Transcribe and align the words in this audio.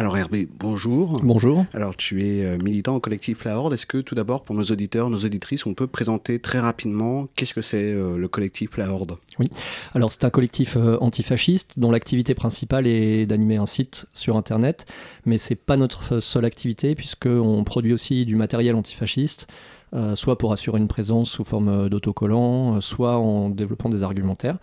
Alors 0.00 0.16
Hervé, 0.16 0.48
bonjour. 0.58 1.20
Bonjour. 1.22 1.66
Alors 1.74 1.94
tu 1.94 2.24
es 2.24 2.46
euh, 2.46 2.56
militant 2.56 2.94
au 2.96 3.00
collectif 3.00 3.44
La 3.44 3.58
Horde. 3.58 3.74
Est-ce 3.74 3.84
que 3.84 3.98
tout 3.98 4.14
d'abord, 4.14 4.44
pour 4.44 4.54
nos 4.54 4.62
auditeurs, 4.62 5.10
nos 5.10 5.18
auditrices, 5.18 5.66
on 5.66 5.74
peut 5.74 5.86
présenter 5.86 6.38
très 6.38 6.58
rapidement 6.58 7.28
qu'est-ce 7.36 7.52
que 7.52 7.60
c'est 7.60 7.92
euh, 7.92 8.16
le 8.16 8.26
collectif 8.26 8.78
La 8.78 8.90
Horde? 8.90 9.18
Oui. 9.38 9.50
Alors 9.92 10.10
c'est 10.10 10.24
un 10.24 10.30
collectif 10.30 10.78
euh, 10.78 10.96
antifasciste 11.02 11.78
dont 11.78 11.90
l'activité 11.90 12.32
principale 12.34 12.86
est 12.86 13.26
d'animer 13.26 13.58
un 13.58 13.66
site 13.66 14.06
sur 14.14 14.38
Internet, 14.38 14.86
mais 15.26 15.36
c'est 15.36 15.54
pas 15.54 15.76
notre 15.76 16.20
seule 16.20 16.46
activité 16.46 16.94
puisqu'on 16.94 17.62
produit 17.64 17.92
aussi 17.92 18.24
du 18.24 18.36
matériel 18.36 18.76
antifasciste. 18.76 19.48
Euh, 19.92 20.14
soit 20.14 20.38
pour 20.38 20.52
assurer 20.52 20.78
une 20.78 20.86
présence 20.86 21.30
sous 21.30 21.42
forme 21.42 21.68
euh, 21.68 21.88
d'autocollants, 21.88 22.76
euh, 22.76 22.80
soit 22.80 23.18
en 23.18 23.50
développant 23.50 23.88
des 23.88 24.04
argumentaires. 24.04 24.58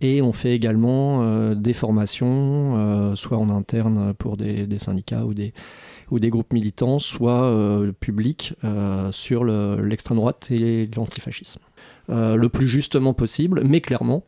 Et 0.00 0.22
on 0.22 0.32
fait 0.32 0.54
également 0.54 1.54
des 1.54 1.72
formations, 1.72 3.14
soit 3.16 3.36
en 3.36 3.50
interne 3.50 4.14
pour 4.14 4.36
des, 4.36 4.78
syndicats 4.78 5.24
ou 5.24 5.34
des, 5.34 5.52
ou 6.10 6.20
des 6.20 6.30
groupes 6.30 6.52
militants, 6.52 7.00
soit 7.00 7.52
publics 7.98 8.54
sur 9.10 9.44
l'extrême 9.44 10.18
droite 10.18 10.50
et 10.52 10.88
l'antifascisme. 10.94 11.60
Le 12.08 12.46
plus 12.48 12.68
justement 12.68 13.14
possible, 13.14 13.62
mais 13.64 13.80
clairement, 13.80 14.24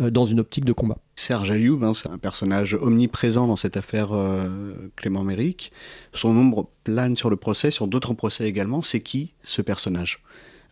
dans 0.00 0.24
une 0.24 0.40
optique 0.40 0.64
de 0.64 0.72
combat. 0.72 0.98
Serge 1.16 1.50
Ayoub, 1.50 1.82
hein, 1.84 1.94
c'est 1.94 2.08
un 2.08 2.18
personnage 2.18 2.74
omniprésent 2.74 3.46
dans 3.46 3.56
cette 3.56 3.76
affaire 3.76 4.08
euh, 4.12 4.90
Clément 4.96 5.22
Méric. 5.22 5.72
Son 6.12 6.30
ombre 6.36 6.68
plane 6.82 7.16
sur 7.16 7.30
le 7.30 7.36
procès, 7.36 7.70
sur 7.70 7.86
d'autres 7.86 8.14
procès 8.14 8.48
également. 8.48 8.82
C'est 8.82 9.00
qui 9.00 9.32
ce 9.42 9.62
personnage? 9.62 10.22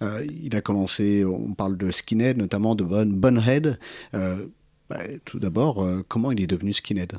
Euh, 0.03 0.27
Il 0.43 0.57
a 0.57 0.61
commencé, 0.61 1.25
on 1.25 1.53
parle 1.53 1.77
de 1.77 1.91
skinhead, 1.91 2.37
notamment 2.39 2.75
de 2.75 2.83
bon, 2.83 3.13
Bonhead. 3.13 3.79
Euh, 4.15 4.47
bah, 4.91 4.99
tout 5.25 5.39
d'abord, 5.39 5.87
comment 6.09 6.33
il 6.33 6.43
est 6.43 6.47
devenu 6.49 6.73
skinhead? 6.73 7.15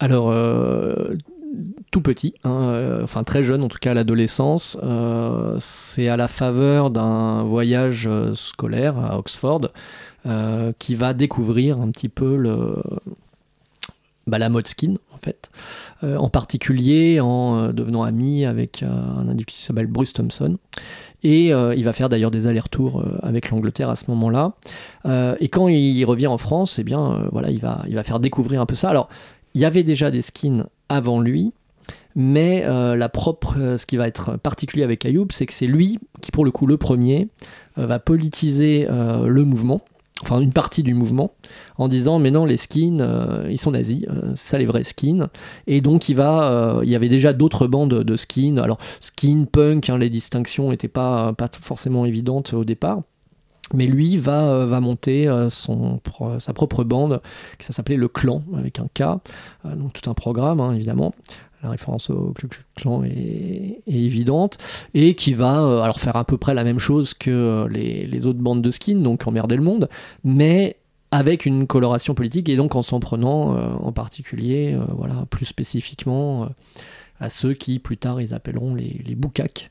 Alors, 0.00 0.32
tout 1.90 2.00
petit, 2.00 2.34
hein, 2.44 3.00
enfin 3.02 3.24
très 3.24 3.42
jeune 3.42 3.62
en 3.62 3.68
tout 3.68 3.78
cas 3.78 3.90
à 3.90 3.94
l'adolescence. 3.94 4.78
c'est 5.58 6.08
à 6.08 6.16
la 6.16 6.28
faveur 6.28 6.90
d'un 6.90 7.42
voyage 7.42 8.08
scolaire 8.34 8.98
à 8.98 9.18
Oxford 9.18 9.68
euh, 10.24 10.72
qui 10.78 10.94
va 10.94 11.14
découvrir 11.14 11.80
un 11.80 11.90
petit 11.90 12.08
peu 12.08 12.40
bah, 14.28 14.38
la 14.38 14.48
mode 14.48 14.68
skin 14.68 14.94
en 15.12 15.16
fait, 15.16 15.50
euh, 16.04 16.16
en 16.16 16.28
particulier 16.28 17.18
en 17.18 17.56
euh, 17.56 17.72
devenant 17.72 18.04
ami 18.04 18.44
avec 18.44 18.84
un 18.84 19.28
individu 19.28 19.46
qui 19.46 19.60
s'appelle 19.60 19.88
Bruce 19.88 20.12
Thompson. 20.12 20.58
Et 21.24 21.48
il 21.48 21.84
va 21.84 21.92
faire 21.92 22.08
d'ailleurs 22.08 22.32
des 22.32 22.48
allers-retours 22.48 23.04
avec 23.22 23.50
l'Angleterre 23.50 23.88
à 23.88 23.94
ce 23.94 24.10
moment-là. 24.10 24.54
et 25.38 25.48
quand 25.48 25.68
il 25.68 26.04
revient 26.04 26.26
en 26.26 26.36
France, 26.36 26.80
eh 26.80 26.84
bien, 26.84 27.28
voilà, 27.30 27.50
il 27.50 27.60
va, 27.60 27.84
il 27.86 27.94
va 27.94 28.02
faire 28.02 28.18
découvrir 28.18 28.60
un 28.60 28.66
peu 28.66 28.74
ça. 28.74 28.90
Alors, 28.90 29.08
il 29.54 29.60
y 29.60 29.64
avait 29.64 29.84
déjà 29.84 30.10
des 30.10 30.20
skins 30.20 30.66
avant 30.92 31.20
lui, 31.20 31.52
mais 32.14 32.62
la 32.66 33.08
propre, 33.08 33.76
ce 33.78 33.86
qui 33.86 33.96
va 33.96 34.06
être 34.06 34.36
particulier 34.36 34.82
avec 34.82 35.04
Ayoub, 35.06 35.28
c'est 35.30 35.46
que 35.46 35.54
c'est 35.54 35.66
lui 35.66 35.98
qui, 36.20 36.30
pour 36.30 36.44
le 36.44 36.50
coup, 36.50 36.66
le 36.66 36.76
premier, 36.76 37.28
va 37.76 37.98
politiser 37.98 38.86
le 38.88 39.44
mouvement 39.44 39.82
enfin 40.22 40.40
une 40.40 40.52
partie 40.52 40.82
du 40.82 40.94
mouvement, 40.94 41.32
en 41.76 41.88
disant 41.88 42.18
mais 42.18 42.30
non 42.30 42.44
les 42.44 42.56
skins 42.56 43.00
euh, 43.00 43.48
ils 43.50 43.58
sont 43.58 43.72
nazis, 43.72 44.04
euh, 44.08 44.32
c'est 44.34 44.50
ça 44.50 44.58
les 44.58 44.66
vrais 44.66 44.84
skins. 44.84 45.28
Et 45.66 45.80
donc 45.80 46.08
il 46.08 46.16
va, 46.16 46.78
euh, 46.78 46.84
y 46.84 46.94
avait 46.94 47.08
déjà 47.08 47.32
d'autres 47.32 47.66
bandes 47.66 47.94
de 47.94 48.16
skins. 48.16 48.58
Alors 48.58 48.78
skin, 49.00 49.44
punk, 49.50 49.90
hein, 49.90 49.98
les 49.98 50.10
distinctions 50.10 50.70
n'étaient 50.70 50.88
pas 50.88 51.34
forcément 51.60 52.06
évidentes 52.06 52.54
au 52.54 52.64
départ. 52.64 53.02
Mais 53.74 53.86
lui 53.86 54.18
va, 54.18 54.66
va 54.66 54.80
monter 54.80 55.30
son, 55.48 56.00
sa 56.40 56.52
propre 56.52 56.84
bande 56.84 57.22
qui 57.58 57.66
va 57.66 57.72
s'appeler 57.72 57.96
le 57.96 58.08
Clan 58.08 58.42
avec 58.56 58.78
un 58.78 58.86
K, 58.92 59.02
donc 59.64 59.94
tout 59.94 60.10
un 60.10 60.14
programme 60.14 60.60
hein, 60.60 60.74
évidemment. 60.74 61.14
La 61.62 61.70
référence 61.70 62.10
au 62.10 62.34
Clan 62.74 63.04
est, 63.04 63.82
évidente, 63.86 64.58
et 64.94 65.14
qui 65.14 65.32
va 65.32 65.62
euh, 65.62 65.80
alors 65.80 66.00
faire 66.00 66.16
à 66.16 66.24
peu 66.24 66.36
près 66.36 66.54
la 66.54 66.64
même 66.64 66.80
chose 66.80 67.14
que 67.14 67.30
euh, 67.30 67.68
les, 67.68 68.26
autres 68.26 68.40
bandes 68.40 68.62
de 68.62 68.70
skins, 68.72 69.00
donc 69.00 69.26
emmerder 69.28 69.54
le 69.54 69.62
monde, 69.62 69.88
mais 70.24 70.76
avec 71.12 71.46
une 71.46 71.68
coloration 71.68 72.14
politique, 72.14 72.48
et 72.48 72.56
donc 72.56 72.74
en 72.74 72.82
s'en 72.82 72.98
prenant 72.98 73.56
euh, 73.56 73.68
en 73.80 73.92
particulier, 73.92 74.76
voilà, 74.96 75.24
plus 75.30 75.46
spécifiquement 75.46 76.48
à 77.22 77.30
ceux 77.30 77.54
qui 77.54 77.78
plus 77.78 77.96
tard 77.96 78.20
ils 78.20 78.34
appelleront 78.34 78.74
les, 78.74 79.00
les 79.06 79.14
boucaques. 79.14 79.70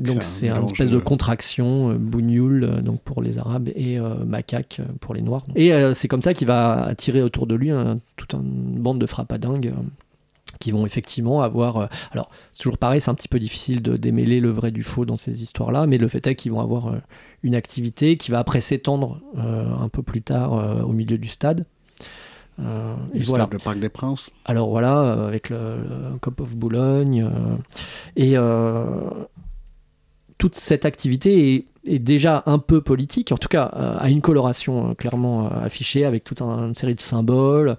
donc 0.00 0.22
c'est 0.22 0.50
une 0.50 0.64
espèce 0.64 0.90
de 0.90 0.98
contraction, 0.98 1.94
bougnoul 1.94 2.82
donc 2.82 3.00
pour 3.02 3.22
les 3.22 3.38
arabes 3.38 3.68
et 3.74 3.98
macaque 4.26 4.80
pour 5.00 5.14
les 5.14 5.22
noirs. 5.22 5.44
Et 5.56 5.72
c'est 5.94 6.08
comme 6.08 6.22
ça 6.22 6.34
qu'il 6.34 6.46
va 6.46 6.84
attirer 6.84 7.22
autour 7.22 7.46
de 7.46 7.54
lui 7.54 7.70
toute 8.16 8.34
une 8.34 8.78
bande 8.78 9.00
de 9.00 9.06
frappadingues 9.06 9.74
qui 10.58 10.70
vont 10.70 10.86
effectivement 10.86 11.42
avoir. 11.42 11.76
Euh, 11.76 11.86
alors, 12.12 12.30
c'est 12.52 12.62
toujours 12.62 12.78
pareil, 12.78 13.00
c'est 13.00 13.10
un 13.10 13.14
petit 13.14 13.28
peu 13.28 13.38
difficile 13.38 13.82
de 13.82 13.96
démêler 13.96 14.40
le 14.40 14.50
vrai 14.50 14.70
du 14.70 14.82
faux 14.82 15.04
dans 15.04 15.16
ces 15.16 15.42
histoires-là, 15.42 15.86
mais 15.86 15.98
le 15.98 16.08
fait 16.08 16.26
est 16.26 16.34
qu'ils 16.34 16.52
vont 16.52 16.60
avoir 16.60 16.88
euh, 16.88 16.98
une 17.42 17.54
activité 17.54 18.16
qui 18.16 18.30
va 18.30 18.40
après 18.40 18.60
s'étendre 18.60 19.20
euh, 19.38 19.66
un 19.76 19.88
peu 19.88 20.02
plus 20.02 20.22
tard 20.22 20.84
au 20.86 20.92
milieu 20.92 21.18
du 21.18 21.28
stade. 21.28 21.66
Et 23.14 23.22
voilà. 23.22 23.48
le 23.50 23.58
Parc 23.58 23.78
des 23.78 23.88
Princes. 23.88 24.30
Alors 24.44 24.68
voilà, 24.68 25.12
avec 25.26 25.48
le, 25.48 25.56
le, 25.56 26.18
Cop 26.20 26.40
of 26.40 26.56
Boulogne. 26.56 27.30
et 28.16 28.36
toute 30.38 30.54
cette 30.54 30.86
activité 30.86 31.66
est, 31.84 31.98
déjà 31.98 32.42
un 32.46 32.58
peu 32.58 32.80
politique, 32.80 33.32
en 33.32 33.36
tout 33.36 33.48
cas 33.48 33.70
euh, 33.74 33.96
a 33.98 34.10
une 34.10 34.20
coloration 34.20 34.90
euh, 34.90 34.94
clairement 34.94 35.46
euh, 35.46 35.64
affichée 35.64 36.04
avec 36.04 36.22
toute 36.22 36.40
une 36.42 36.74
série 36.74 36.94
de 36.94 37.00
symboles, 37.00 37.76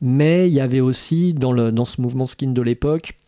mais 0.00 0.48
il 0.48 0.54
y 0.54 0.60
avait 0.60 0.80
aussi 0.80 1.34
dans, 1.34 1.52
le, 1.52 1.70
dans 1.70 1.84
ce 1.84 2.00
mouvement 2.00 2.26
skin 2.26 2.52
de 2.52 2.62
l'époque 2.62 3.19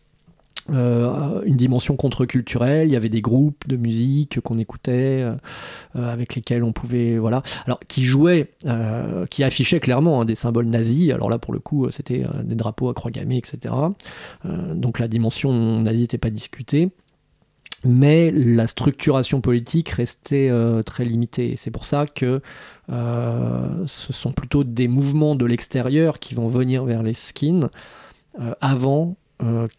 une 0.69 1.55
dimension 1.55 1.95
contre-culturelle, 1.95 2.87
il 2.87 2.93
y 2.93 2.95
avait 2.95 3.09
des 3.09 3.21
groupes 3.21 3.67
de 3.67 3.75
musique 3.75 4.39
qu'on 4.39 4.57
écoutait, 4.57 5.25
avec 5.93 6.35
lesquels 6.35 6.63
on 6.63 6.71
pouvait, 6.71 7.17
voilà, 7.17 7.43
alors 7.65 7.79
qui 7.87 8.03
jouaient, 8.03 8.51
qui 9.29 9.43
affichaient 9.43 9.79
clairement 9.79 10.21
hein, 10.21 10.25
des 10.25 10.35
symboles 10.35 10.67
nazis, 10.67 11.11
alors 11.11 11.29
là 11.29 11.37
pour 11.37 11.53
le 11.53 11.59
coup 11.59 11.89
c'était 11.91 12.25
des 12.43 12.55
drapeaux 12.55 12.89
à 12.89 12.93
croix 12.93 13.11
gammée, 13.11 13.37
etc. 13.37 13.73
donc 14.45 14.99
la 14.99 15.07
dimension 15.07 15.81
nazie 15.81 16.01
n'était 16.01 16.17
pas 16.17 16.29
discutée 16.29 16.91
mais 17.85 18.31
la 18.31 18.67
structuration 18.67 19.41
politique 19.41 19.89
restait 19.89 20.49
euh, 20.49 20.83
très 20.83 21.05
limitée. 21.05 21.55
C'est 21.57 21.71
pour 21.71 21.85
ça 21.85 22.05
que 22.07 22.41
euh, 22.89 23.83
ce 23.85 24.13
sont 24.13 24.31
plutôt 24.31 24.63
des 24.63 24.87
mouvements 24.87 25.35
de 25.35 25.45
l'extérieur 25.45 26.19
qui 26.19 26.33
vont 26.33 26.47
venir 26.47 26.85
vers 26.85 27.03
les 27.03 27.13
skins 27.13 27.69
euh, 28.39 28.53
avant 28.61 29.17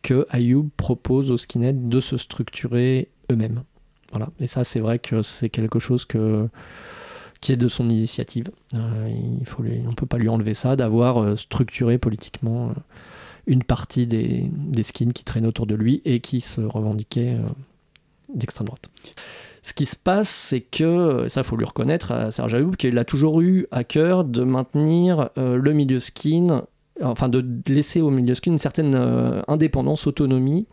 que 0.02 0.26
Ayoub 0.30 0.68
propose 0.76 1.30
aux 1.30 1.36
skinheads 1.36 1.88
de 1.88 2.00
se 2.00 2.16
structurer 2.16 3.08
eux-mêmes. 3.30 3.62
Voilà. 4.10 4.28
Et 4.38 4.46
ça, 4.46 4.62
c'est 4.62 4.80
vrai 4.80 4.98
que 4.98 5.22
c'est 5.22 5.48
quelque 5.48 5.78
chose 5.78 6.04
qui 6.04 7.52
est 7.52 7.56
de 7.56 7.68
son 7.68 7.88
initiative. 7.88 8.50
il 8.72 9.46
faut 9.46 9.62
on 9.62 9.90
ne 9.90 9.94
peut 9.94 10.06
pas 10.06 10.18
lui 10.18 10.28
enlever 10.28 10.54
ça, 10.54 10.76
d'avoir 10.76 11.38
structuré 11.38 11.98
politiquement 11.98 12.74
une 13.46 13.62
partie 13.62 14.06
des, 14.06 14.50
skins 14.82 15.12
qui 15.12 15.24
traînaient 15.24 15.48
autour 15.48 15.66
de 15.66 15.74
lui 15.74 16.02
et 16.04 16.20
qui 16.20 16.40
se 16.40 16.60
revendiquaient 16.60 17.38
d'extrême 18.34 18.66
droite. 18.66 18.90
Ce 19.64 19.72
qui 19.72 19.86
se 19.86 19.96
passe, 19.96 20.28
c'est 20.28 20.60
que, 20.60 21.26
ça 21.28 21.42
faut 21.42 21.56
lui 21.56 21.64
reconnaître 21.64 22.12
à 22.12 22.30
Serge 22.30 22.52
Ayoub, 22.52 22.72
qu'il 22.72 22.98
a 22.98 23.04
toujours 23.06 23.40
eu 23.40 23.66
à 23.70 23.82
cœur 23.82 24.24
de 24.24 24.44
maintenir 24.44 25.30
euh, 25.38 25.56
le 25.56 25.72
milieu 25.72 26.00
skin 26.00 26.66
enfin 27.02 27.28
de 27.28 27.44
laisser 27.68 28.00
au 28.00 28.10
milieu 28.10 28.34
skin 28.34 28.52
une 28.52 28.58
certaine 28.58 28.94
euh, 28.94 29.42
indépendance, 29.48 30.06
autonomie, 30.06 30.66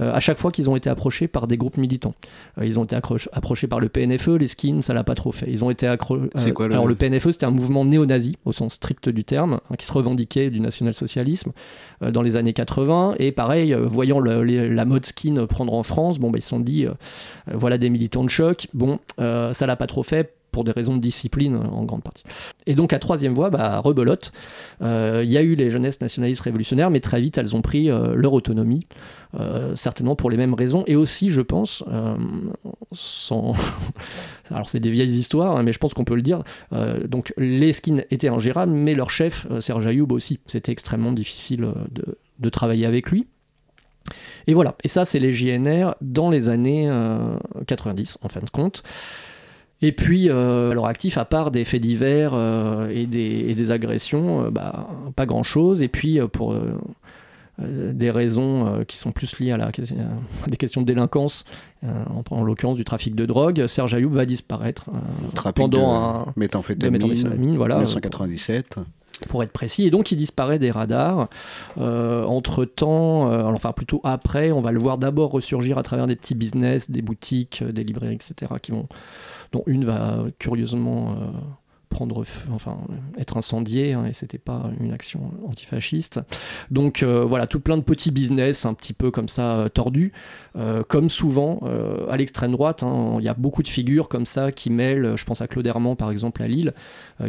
euh, 0.00 0.12
à 0.12 0.20
chaque 0.20 0.38
fois 0.38 0.50
qu'ils 0.50 0.68
ont 0.68 0.76
été 0.76 0.90
approchés 0.90 1.28
par 1.28 1.46
des 1.46 1.56
groupes 1.56 1.78
militants? 1.78 2.14
Euh, 2.58 2.66
ils 2.66 2.78
ont 2.78 2.84
été 2.84 2.96
approchés 2.96 3.66
par 3.66 3.80
le 3.80 3.88
PNFE, 3.88 4.36
les 4.38 4.48
skins, 4.48 4.82
ça 4.82 4.92
l'a 4.92 5.04
pas 5.04 5.14
trop 5.14 5.32
fait. 5.32 5.46
Ils 5.48 5.64
ont 5.64 5.70
été 5.70 5.92
quoi 5.98 6.18
Alors 6.64 6.86
le 6.86 6.94
PNFE, 6.94 7.30
c'était 7.30 7.46
un 7.46 7.50
mouvement 7.50 7.84
néo-nazi 7.84 8.36
au 8.44 8.52
sens 8.52 8.74
strict 8.74 9.08
du 9.08 9.24
terme, 9.24 9.60
hein, 9.70 9.76
qui 9.78 9.86
se 9.86 9.92
revendiquait 9.92 10.50
du 10.50 10.60
national-socialisme 10.60 11.52
dans 12.00 12.22
les 12.22 12.36
années 12.36 12.52
80. 12.52 13.16
Et 13.18 13.32
pareil, 13.32 13.74
voyant 13.86 14.20
la 14.20 14.84
mode 14.84 15.06
skin 15.06 15.46
prendre 15.46 15.72
en 15.72 15.82
France, 15.82 16.18
bon, 16.18 16.30
bah, 16.30 16.38
ils 16.38 16.42
se 16.42 16.48
sont 16.48 16.60
dit, 16.60 16.86
voilà 17.52 17.78
des 17.78 17.90
militants 17.90 18.24
de 18.24 18.30
choc. 18.30 18.68
Bon, 18.74 18.98
ça 19.18 19.66
l'a 19.66 19.76
pas 19.76 19.86
trop 19.86 20.02
fait 20.02 20.34
pour 20.52 20.64
des 20.64 20.70
raisons 20.70 20.94
de 20.96 21.00
discipline 21.00 21.56
en 21.56 21.84
grande 21.84 22.02
partie. 22.02 22.22
Et 22.66 22.74
donc 22.74 22.92
à 22.92 22.98
troisième 22.98 23.34
voie, 23.34 23.50
bah, 23.50 23.80
rebelote, 23.80 24.32
euh, 24.82 25.22
il 25.24 25.32
y 25.32 25.38
a 25.38 25.42
eu 25.42 25.54
les 25.54 25.70
jeunesses 25.70 26.00
nationalistes 26.00 26.42
révolutionnaires, 26.42 26.90
mais 26.90 27.00
très 27.00 27.20
vite 27.20 27.38
elles 27.38 27.56
ont 27.56 27.62
pris 27.62 27.90
euh, 27.90 28.14
leur 28.14 28.34
autonomie, 28.34 28.86
euh, 29.40 29.74
certainement 29.74 30.14
pour 30.14 30.30
les 30.30 30.36
mêmes 30.36 30.54
raisons, 30.54 30.84
et 30.86 30.94
aussi 30.94 31.30
je 31.30 31.40
pense, 31.40 31.82
sans... 32.92 33.54
alors 34.50 34.68
c'est 34.68 34.80
des 34.80 34.90
vieilles 34.90 35.16
histoires, 35.16 35.56
hein, 35.56 35.62
mais 35.62 35.72
je 35.72 35.78
pense 35.78 35.94
qu'on 35.94 36.04
peut 36.04 36.14
le 36.14 36.22
dire, 36.22 36.42
donc 37.08 37.32
les 37.38 37.72
skins 37.72 38.04
étaient 38.10 38.28
ingérables, 38.28 38.72
mais 38.72 38.94
leur 38.94 39.10
chef, 39.10 39.46
Serge 39.60 39.86
Ayoub 39.86 40.12
aussi, 40.12 40.38
c'était 40.46 40.72
extrêmement 40.72 41.12
difficile 41.12 41.66
de 42.38 42.48
travailler 42.50 42.86
avec 42.86 43.10
lui. 43.10 43.26
Et 44.46 44.54
voilà, 44.54 44.76
et 44.84 44.88
ça 44.88 45.04
c'est 45.04 45.20
les 45.20 45.32
JNR 45.32 45.94
dans 46.00 46.28
les 46.28 46.48
années 46.48 46.90
90 47.66 48.18
en 48.22 48.28
fin 48.28 48.40
de 48.40 48.50
compte. 48.50 48.82
Et 49.82 49.90
puis, 49.90 50.30
euh, 50.30 50.70
alors 50.70 50.86
actif, 50.86 51.18
à 51.18 51.24
part 51.24 51.50
des 51.50 51.64
faits 51.64 51.82
divers 51.82 52.34
euh, 52.34 52.88
et, 52.88 53.06
des, 53.06 53.70
agressions, 53.72 54.46
euh, 54.46 54.50
bah, 54.50 54.88
pas 55.16 55.26
grand-chose. 55.26 55.82
Et 55.82 55.88
puis, 55.88 56.20
pour 56.32 56.54
des 57.58 58.10
raisons 58.10 58.84
qui 58.88 58.96
sont 58.96 59.12
plus 59.12 59.38
liées 59.38 59.50
à, 59.50 59.56
la, 59.56 59.70
des 60.46 60.56
questions 60.56 60.80
de 60.80 60.86
délinquance, 60.86 61.44
en, 61.82 62.44
l'occurrence 62.44 62.76
du 62.76 62.84
trafic 62.84 63.16
de 63.16 63.26
drogue, 63.26 63.66
Serge 63.66 63.94
Ayoub 63.94 64.12
va 64.12 64.24
disparaître 64.24 64.88
pendant 65.54 65.94
un 65.94 66.26
méthamphétamine, 66.36 67.56
voilà, 67.56 67.76
1997 67.76 68.76
pour 69.28 69.42
être 69.42 69.52
précis. 69.52 69.86
Et 69.86 69.90
donc 69.90 70.12
il 70.12 70.16
disparaît 70.16 70.58
des 70.58 70.70
radars. 70.70 71.28
entre 71.76 72.64
temps, 72.64 73.30
enfin 73.52 73.72
plutôt 73.72 74.00
après, 74.04 74.52
on 74.52 74.60
va 74.60 74.72
le 74.72 74.78
voir 74.78 74.98
d'abord 74.98 75.30
ressurgir 75.30 75.78
à 75.78 75.82
travers 75.82 76.06
des 76.06 76.16
petits 76.16 76.34
business, 76.34 76.90
des 76.90 77.02
boutiques, 77.02 77.62
des 77.62 77.84
librairies, 77.84 78.14
etc., 78.14 78.52
qui 78.60 78.72
vont 78.72 78.88
dont 79.52 79.62
une 79.66 79.84
va 79.84 80.24
curieusement 80.38 81.14
euh, 81.92 81.94
prendre 81.94 82.24
enfin 82.52 82.78
être 83.18 83.36
incendiée 83.36 83.92
hein, 83.92 84.06
et 84.06 84.12
c'était 84.12 84.38
pas 84.38 84.70
une 84.80 84.92
action 84.92 85.32
antifasciste. 85.46 86.20
Donc 86.70 87.02
euh, 87.02 87.24
voilà 87.24 87.46
tout 87.46 87.60
plein 87.60 87.76
de 87.76 87.82
petits 87.82 88.10
business 88.10 88.66
un 88.66 88.74
petit 88.74 88.92
peu 88.92 89.10
comme 89.10 89.28
ça 89.28 89.58
euh, 89.58 89.68
tordus. 89.68 90.12
Comme 90.88 91.08
souvent 91.08 91.60
à 92.10 92.16
l'extrême 92.18 92.52
droite 92.52 92.82
hein, 92.82 93.16
il 93.18 93.24
y 93.24 93.28
a 93.28 93.34
beaucoup 93.34 93.62
de 93.62 93.68
figures 93.68 94.10
comme 94.10 94.26
ça 94.26 94.52
qui 94.52 94.68
mêlent 94.68 95.16
je 95.16 95.24
pense 95.24 95.40
à 95.40 95.46
Claude 95.46 95.66
Herman 95.66 95.96
par 95.96 96.10
exemple 96.10 96.42
à 96.42 96.48
Lille 96.48 96.74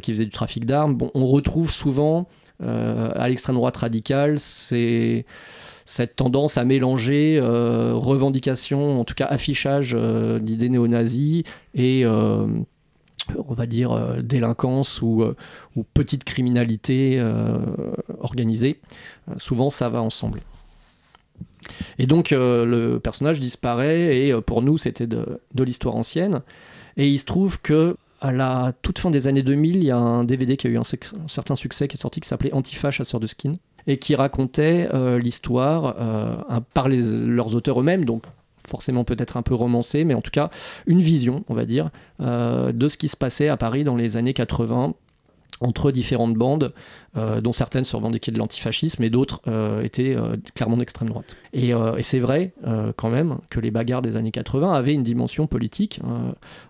qui 0.02 0.12
faisait 0.12 0.26
du 0.26 0.32
trafic 0.32 0.66
d'armes. 0.66 0.96
Bon 0.96 1.10
on 1.14 1.26
retrouve 1.26 1.72
souvent 1.72 2.28
à 2.60 3.30
l'extrême 3.30 3.56
droite 3.56 3.78
radicale 3.78 4.40
c'est 4.40 5.26
cette 5.86 6.16
tendance 6.16 6.58
à 6.58 6.66
mélanger 6.66 7.38
euh, 7.42 7.94
revendication, 7.94 9.00
en 9.00 9.04
tout 9.04 9.16
cas 9.16 9.26
affichage 9.26 9.96
euh, 9.98 10.40
d'idées 10.40 10.70
néo-nazis 10.70 11.44
et 11.74 12.06
euh, 12.06 12.48
on 13.48 13.54
va 13.54 13.66
dire 13.66 14.22
délinquance 14.22 15.02
ou, 15.02 15.24
ou, 15.76 15.84
petite 15.94 16.24
criminalité 16.24 17.24
organisée. 18.20 18.80
souvent 19.38 19.70
ça 19.70 19.90
va 19.90 20.02
ensemble. 20.02 20.42
Et 21.98 22.08
donc 22.08 22.32
le 22.32 22.98
personnage 22.98 23.40
disparaît 23.40 24.18
et 24.18 24.42
pour 24.42 24.62
nous 24.62 24.78
c'était 24.78 25.08
de, 25.08 25.40
l'histoire 25.58 25.96
ancienne. 25.96 26.42
Et 26.98 27.08
il 27.08 27.20
se 27.20 27.26
trouve 27.26 27.62
que 27.62 27.96
à 28.24 28.32
la 28.32 28.74
toute 28.82 29.00
fin 29.00 29.12
des 29.12 29.28
années 29.28 29.44
2000, 29.44 29.76
il 29.76 29.84
y 29.84 29.92
a 29.92 29.98
un 29.98 30.24
DVD 30.24 30.56
qui 30.56 30.68
a 30.68 30.70
eu 30.70 30.78
un, 30.78 30.84
certain 31.28 31.56
succès 31.56 31.90
qui 31.90 31.98
est 31.98 32.02
sorti 32.02 32.22
qui 32.22 32.28
s'appelait 32.28 32.54
Antifa 32.54 32.90
chasseur 32.90 33.20
de 33.20 33.28
skin 33.28 33.58
et 33.86 33.98
qui 34.00 34.16
racontait 34.16 34.88
euh, 34.94 35.20
l'histoire 35.20 35.96
euh, 36.00 36.62
par 36.74 36.88
leurs 36.88 37.54
auteurs 37.54 37.82
eux-mêmes, 37.82 38.06
donc 38.06 38.24
forcément 38.68 39.04
peut-être 39.04 39.38
un 39.38 39.42
peu 39.42 39.56
romancé, 39.56 40.04
mais 40.04 40.14
en 40.14 40.22
tout 40.22 40.32
cas 40.32 40.50
une 40.86 41.00
vision, 41.00 41.44
on 41.50 41.54
va 41.54 41.66
dire, 41.66 41.90
euh, 42.20 42.72
de 42.72 42.88
ce 42.88 42.98
qui 42.98 43.08
se 43.08 43.18
passait 43.18 43.50
à 43.50 43.58
Paris 43.58 43.84
dans 43.84 43.96
les 43.96 44.18
années 44.18 44.34
80 44.34 44.94
entre 45.62 45.92
différentes 45.92 46.34
bandes, 46.34 46.74
euh, 47.16 47.40
dont 47.40 47.54
certaines 47.54 47.86
se 47.86 47.96
revendiquaient 47.96 48.32
de 48.32 48.38
l'antifascisme 48.38 49.02
et 49.04 49.10
d'autres 49.10 49.40
euh, 49.48 49.82
étaient 49.82 50.18
clairement 50.56 50.78
d'extrême 50.78 51.08
droite. 51.08 51.38
Et, 51.54 51.72
c'est 52.02 52.20
vrai 52.20 52.54
quand 52.98 53.10
même 53.10 53.38
que 53.50 53.60
les 53.60 53.72
bagarres 53.72 54.02
des 54.02 54.16
années 54.16 54.32
80 54.32 54.74
avaient 54.74 54.94
une 54.94 55.04
dimension 55.04 55.48
politique. 55.48 56.02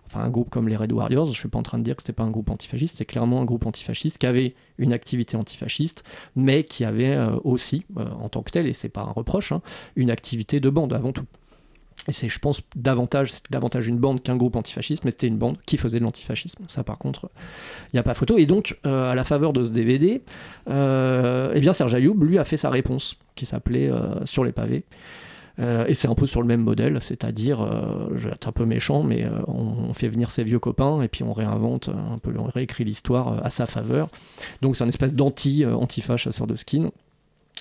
enfin, 0.06 0.20
un 0.20 0.30
groupe 0.30 0.50
comme 0.50 0.68
les 0.68 0.76
Red 0.76 0.92
Warriors, 0.92 1.26
je 1.26 1.30
ne 1.30 1.36
suis 1.36 1.48
pas 1.48 1.58
en 1.58 1.62
train 1.62 1.78
de 1.78 1.82
dire 1.82 1.96
que 1.96 2.02
c'était 2.02 2.12
pas 2.12 2.24
un 2.24 2.30
groupe 2.30 2.50
antifasciste, 2.50 2.98
c'est 2.98 3.04
clairement 3.04 3.40
un 3.40 3.44
groupe 3.44 3.66
antifasciste 3.66 4.18
qui 4.18 4.26
avait 4.26 4.54
une 4.78 4.92
activité 4.92 5.36
antifasciste, 5.36 6.04
mais 6.36 6.62
qui 6.62 6.84
avait 6.84 7.18
aussi, 7.42 7.84
en 7.96 8.28
tant 8.28 8.42
que 8.42 8.50
tel, 8.50 8.66
et 8.66 8.74
c'est 8.74 8.90
pas 8.90 9.02
un 9.02 9.12
reproche, 9.12 9.50
hein, 9.52 9.62
une 9.96 10.10
activité 10.10 10.60
de 10.60 10.70
bande 10.70 10.92
avant 10.92 11.12
tout. 11.12 11.24
C'est, 12.08 12.28
je 12.28 12.38
pense, 12.38 12.60
davantage, 12.76 13.32
une 13.86 13.98
bande 13.98 14.22
qu'un 14.22 14.36
groupe 14.36 14.56
antifasciste, 14.56 15.04
mais 15.04 15.10
c'était 15.10 15.26
une 15.26 15.38
bande 15.38 15.56
qui 15.66 15.78
faisait 15.78 15.98
de 15.98 16.04
l'antifascisme. 16.04 16.64
Ça, 16.66 16.84
par 16.84 16.98
contre, 16.98 17.30
il 17.92 17.96
n'y 17.96 18.00
a 18.00 18.02
pas 18.02 18.14
photo. 18.14 18.36
Et 18.36 18.46
donc, 18.46 18.78
euh, 18.84 19.10
à 19.10 19.14
la 19.14 19.24
faveur 19.24 19.52
de 19.52 19.64
ce 19.64 19.70
DVD, 19.70 20.22
euh, 20.68 21.52
eh 21.54 21.60
bien, 21.60 21.72
Serge 21.72 21.94
Ayoub, 21.94 22.22
lui, 22.22 22.38
a 22.38 22.44
fait 22.44 22.58
sa 22.58 22.68
réponse, 22.68 23.16
qui 23.34 23.46
s'appelait 23.46 23.90
euh, 23.90 24.24
Sur 24.26 24.44
les 24.44 24.52
pavés. 24.52 24.84
et 25.58 25.94
c'est 25.94 26.08
un 26.08 26.14
peu 26.14 26.26
sur 26.26 26.42
le 26.42 26.48
même 26.48 26.62
modèle, 26.62 26.98
c'est-à-dire, 27.00 27.64
je 28.16 28.28
vais 28.28 28.34
être 28.34 28.48
un 28.48 28.52
peu 28.52 28.64
méchant, 28.64 29.04
mais 29.04 29.24
on, 29.46 29.94
fait 29.94 30.08
venir 30.08 30.32
ses 30.32 30.42
vieux 30.42 30.58
copains 30.58 31.00
et 31.00 31.06
puis 31.08 31.22
on 31.22 31.32
réinvente 31.32 31.88
un 31.88 32.18
peu, 32.18 32.34
on 32.36 32.46
réécrit 32.46 32.84
l'histoire 32.84 33.44
à 33.44 33.50
sa 33.50 33.66
faveur. 33.66 34.08
Donc 34.62 34.74
c'est 34.74 34.82
un 34.82 34.88
espèce 34.88 35.14
d'anti, 35.14 35.64
antifa 35.64 36.16
chasseur 36.16 36.48
de 36.48 36.56
skin 36.56 36.90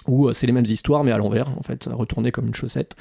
où 0.07 0.27
euh, 0.27 0.33
c'est 0.33 0.47
les 0.47 0.53
mêmes 0.53 0.65
histoires 0.65 1.03
mais 1.03 1.11
à 1.11 1.17
l'envers 1.17 1.49
en 1.57 1.61
fait 1.61 1.89
retourné 1.91 2.31
comme 2.31 2.47
une 2.47 2.55
chaussette 2.55 2.95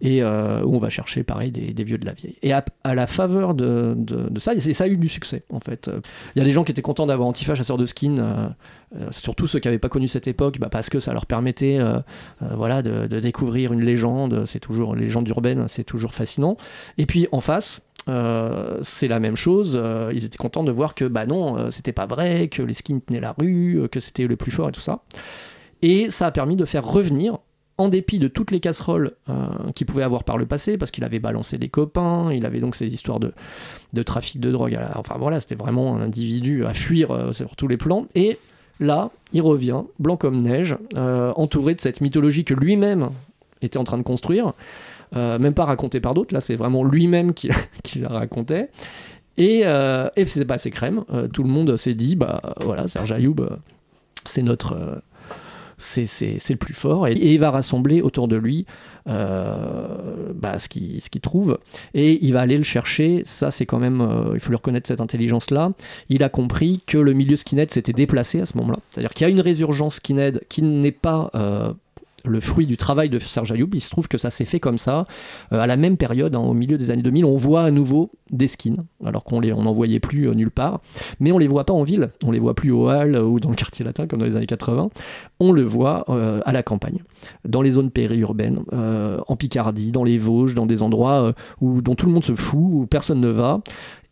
et 0.00 0.22
euh, 0.22 0.62
où 0.62 0.74
on 0.74 0.78
va 0.78 0.88
chercher 0.88 1.22
pareil 1.22 1.50
des, 1.50 1.84
vieux 1.84 1.98
de 1.98 2.06
la 2.06 2.12
vieille 2.12 2.36
et 2.42 2.52
à, 2.52 2.64
la 2.84 3.06
faveur 3.06 3.54
de, 3.54 3.96
ça 4.38 4.58
ça 4.58 4.84
a 4.84 4.86
eu 4.86 4.96
du 4.96 5.08
succès 5.08 5.42
en 5.52 5.60
fait 5.60 5.90
il 6.34 6.38
y 6.38 6.42
a 6.42 6.44
des 6.44 6.52
gens 6.52 6.64
qui 6.64 6.72
étaient 6.72 6.82
contents 6.82 7.06
d'avoir 7.06 7.28
Antifa 7.28 7.54
chasseur 7.54 7.78
de 7.78 7.86
skin 7.86 8.18
euh, 8.18 9.08
surtout 9.10 9.46
ceux 9.46 9.58
qui 9.58 9.68
n'avaient 9.68 9.78
pas 9.78 9.88
connu 9.88 10.08
cette 10.08 10.28
époque 10.28 10.58
bah, 10.58 10.68
parce 10.70 10.90
que 10.90 11.00
ça 11.00 11.12
leur 11.12 11.26
permettait 11.26 11.78
voilà 12.40 12.82
de, 12.82 13.20
découvrir 13.20 13.72
une 13.72 13.82
légende 13.82 14.44
c'est 14.46 14.60
toujours 14.60 14.94
légende 14.94 15.28
urbaine 15.28 15.66
c'est 15.68 15.84
toujours 15.84 16.14
fascinant 16.14 16.56
et 16.98 17.06
puis 17.06 17.28
en 17.32 17.40
face 17.40 17.82
c'est 18.82 19.08
la 19.08 19.20
même 19.20 19.36
chose. 19.36 19.80
ils 20.12 20.24
étaient 20.24 20.36
contents 20.36 20.64
de 20.64 20.72
voir 20.72 20.96
que 20.96 21.04
bah 21.04 21.24
non, 21.24 21.70
c'était 21.70 21.92
pas 21.92 22.06
vrai, 22.06 22.48
que 22.48 22.60
les 22.60 22.74
skins 22.74 23.00
tenaient 23.00 23.20
la 23.20 23.32
rue, 23.38 23.88
que 23.92 24.00
c'était 24.00 24.26
le 24.26 24.34
plus 24.34 24.50
fort 24.50 24.68
et 24.68 24.72
tout 24.72 24.80
ça. 24.80 25.02
Et 25.82 26.10
ça 26.10 26.26
a 26.26 26.30
permis 26.30 26.56
de 26.56 26.64
faire 26.64 26.84
revenir, 26.84 27.38
en 27.78 27.88
dépit 27.88 28.18
de 28.18 28.28
toutes 28.28 28.50
les 28.50 28.60
casseroles 28.60 29.12
euh, 29.28 29.48
qu'il 29.74 29.86
pouvait 29.86 30.04
avoir 30.04 30.24
par 30.24 30.38
le 30.38 30.46
passé, 30.46 30.78
parce 30.78 30.90
qu'il 30.90 31.04
avait 31.04 31.18
balancé 31.18 31.58
des 31.58 31.68
copains, 31.68 32.32
il 32.32 32.46
avait 32.46 32.60
donc 32.60 32.76
ces 32.76 32.92
histoires 32.92 33.18
de, 33.18 33.32
trafic 34.02 34.40
de 34.40 34.50
drogue. 34.50 34.78
enfin 34.94 35.16
voilà, 35.18 35.40
c'était 35.40 35.56
vraiment 35.56 35.94
un 35.96 36.00
individu 36.00 36.64
à 36.64 36.74
fuir 36.74 37.10
euh, 37.10 37.32
sur 37.32 37.56
tous 37.56 37.68
les 37.68 37.76
plans. 37.76 38.06
Et 38.14 38.38
là, 38.78 39.10
il 39.32 39.42
revient, 39.42 39.82
blanc 39.98 40.16
comme 40.16 40.42
neige, 40.42 40.76
euh, 40.96 41.32
entouré 41.36 41.74
de 41.74 41.80
cette 41.80 42.00
mythologie 42.00 42.44
que 42.44 42.54
lui-même 42.54 43.10
était 43.60 43.78
en 43.78 43.84
train 43.84 43.98
de 43.98 44.02
construire. 44.02 44.52
même 45.14 45.54
pas 45.54 45.64
raconté 45.64 46.00
par 46.00 46.14
d'autres, 46.14 46.34
là 46.34 46.40
c'est 46.40 46.56
vraiment 46.56 46.84
lui-même 46.84 47.32
qui, 47.34 47.48
qui, 47.82 47.98
la 48.00 48.08
racontait. 48.08 48.70
Et, 49.38 49.60
et 49.60 50.26
c'est 50.26 50.44
passé 50.44 50.70
crème. 50.70 51.04
tout 51.32 51.42
le 51.42 51.48
monde 51.48 51.76
s'est 51.76 51.94
dit, 51.94 52.16
bah 52.16 52.40
voilà, 52.60 52.86
Serge 52.88 53.12
Ayoub, 53.12 53.36
c'est 54.26 54.42
notre 54.42 55.02
c'est 55.78 56.06
le 56.50 56.56
plus 56.56 56.74
fort, 56.74 57.08
et, 57.08 57.12
il 57.12 57.38
va 57.38 57.50
rassembler 57.50 58.02
autour 58.02 58.28
de 58.28 58.36
lui 58.36 58.66
euh, 59.08 60.32
bah, 60.34 60.58
ce 60.58 60.68
qu'il 60.68 61.20
trouve, 61.20 61.58
et 61.94 62.24
il 62.24 62.32
va 62.32 62.40
aller 62.40 62.56
le 62.56 62.62
chercher, 62.62 63.22
ça 63.24 63.50
c'est 63.50 63.66
quand 63.66 63.78
même, 63.78 64.00
euh, 64.00 64.32
il 64.34 64.40
faut 64.40 64.50
lui 64.50 64.56
reconnaître 64.56 64.88
cette 64.88 65.00
intelligence-là, 65.00 65.72
il 66.08 66.22
a 66.22 66.28
compris 66.28 66.80
que 66.86 66.98
le 66.98 67.12
milieu 67.12 67.36
skinhead 67.36 67.70
s'était 67.70 67.92
déplacé 67.92 68.40
à 68.40 68.46
ce 68.46 68.56
moment-là, 68.58 68.78
c'est-à-dire 68.90 69.10
qu'il 69.10 69.26
y 69.26 69.30
a 69.30 69.32
une 69.32 69.40
résurgence 69.40 69.96
skinhead 69.96 70.42
qui 70.48 70.62
n'est 70.62 70.92
pas... 70.92 71.30
Euh, 72.26 72.30
le 72.30 72.40
fruit 72.40 72.66
du 72.66 72.76
travail 72.76 73.08
de 73.08 73.18
Serge 73.18 73.52
Ayoub. 73.52 73.68
Il 73.74 73.80
se 73.80 73.90
trouve 73.90 74.08
que 74.08 74.18
ça 74.18 74.30
s'est 74.30 74.44
fait 74.44 74.60
comme 74.60 74.78
ça. 74.78 75.06
Euh, 75.52 75.60
à 75.60 75.66
la 75.66 75.76
même 75.76 75.96
période, 75.96 76.34
hein, 76.34 76.40
au 76.40 76.54
milieu 76.54 76.78
des 76.78 76.90
années 76.90 77.02
2000, 77.02 77.24
on 77.24 77.36
voit 77.36 77.62
à 77.62 77.70
nouveau 77.70 78.10
des 78.30 78.48
skins, 78.48 78.84
alors 79.04 79.24
qu'on 79.24 79.40
n'en 79.40 79.72
voyait 79.72 80.00
plus 80.00 80.28
euh, 80.28 80.34
nulle 80.34 80.50
part. 80.50 80.80
Mais 81.20 81.32
on 81.32 81.38
les 81.38 81.46
voit 81.46 81.64
pas 81.64 81.72
en 81.72 81.82
ville, 81.82 82.10
on 82.24 82.30
les 82.30 82.38
voit 82.38 82.54
plus 82.54 82.70
au 82.70 82.88
hall 82.88 83.16
ou 83.16 83.40
dans 83.40 83.50
le 83.50 83.54
quartier 83.54 83.84
latin 83.84 84.06
comme 84.06 84.20
dans 84.20 84.26
les 84.26 84.36
années 84.36 84.46
80. 84.46 84.90
On 85.40 85.52
le 85.52 85.62
voit 85.62 86.04
euh, 86.08 86.40
à 86.44 86.52
la 86.52 86.62
campagne, 86.62 87.02
dans 87.46 87.62
les 87.62 87.72
zones 87.72 87.90
périurbaines, 87.90 88.60
en 88.72 89.36
Picardie, 89.36 89.92
dans 89.92 90.04
les 90.04 90.18
Vosges, 90.18 90.54
dans 90.54 90.66
des 90.66 90.82
endroits 90.82 91.34
où, 91.60 91.82
dont 91.82 91.94
tout 91.94 92.06
le 92.06 92.12
monde 92.12 92.24
se 92.24 92.34
fout, 92.34 92.60
où 92.60 92.86
personne 92.86 93.20
ne 93.20 93.28
va. 93.28 93.60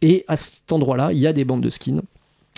Et 0.02 0.24
à 0.28 0.36
cet 0.36 0.72
endroit-là, 0.72 1.12
il 1.12 1.18
y 1.18 1.26
a 1.26 1.32
des 1.32 1.44
bandes 1.44 1.62
de 1.62 1.70
skins 1.70 2.02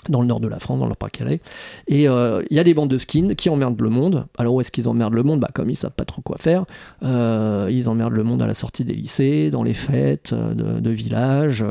dans 0.09 0.21
le 0.21 0.27
nord 0.27 0.41
de 0.41 0.49
la 0.49 0.59
France, 0.59 0.81
dans 0.81 0.89
le 0.89 0.95
Pas-de-Calais. 0.95 1.41
Et 1.87 2.09
euh, 2.09 2.43
il 2.51 2.57
y 2.57 2.61
a 2.61 2.65
des 2.65 2.75
bandes 2.75 2.91
de 2.91 2.99
skins 2.99 3.35
qui 3.35 3.49
emmerdent 3.51 3.81
le 3.81 3.89
monde. 3.89 4.27
Alors 4.37 4.55
où 4.55 4.61
est-ce 4.61 4.73
qu'ils 4.73 4.89
emmerdent 4.89 5.15
le 5.15 5.23
monde? 5.23 5.41
Bah, 5.41 5.51
Comme 5.53 5.71
ils 5.71 5.77
savent 5.77 5.93
pas 5.93 6.05
trop 6.05 6.23
quoi 6.23 6.39
faire, 6.39 6.65
euh, 7.03 7.69
ils 7.71 7.89
emmerdent 7.89 8.15
le 8.15 8.25
monde 8.25 8.43
à 8.43 8.47
la 8.47 8.55
sortie 8.55 8.85
des 8.85 8.95
lycées, 8.95 9.51
dans 9.51 9.63
les 9.63 9.75
fêtes 9.75 10.33
euh, 10.33 10.81
de, 10.81 10.91
villages, 10.91 11.65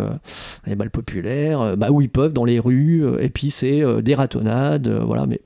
les 0.65 0.75
balles 0.75 0.89
populaires, 0.89 1.75
bah, 1.77 1.91
où 1.91 2.01
ils 2.01 2.09
peuvent, 2.09 2.33
dans 2.33 2.45
les 2.45 2.59
rues. 2.59 3.03
et 3.19 3.29
puis 3.29 3.51
c'est 3.51 3.83
des 4.01 4.15
ratonnades, 4.15 4.87
voilà. 4.87 5.25
Mais 5.27 5.41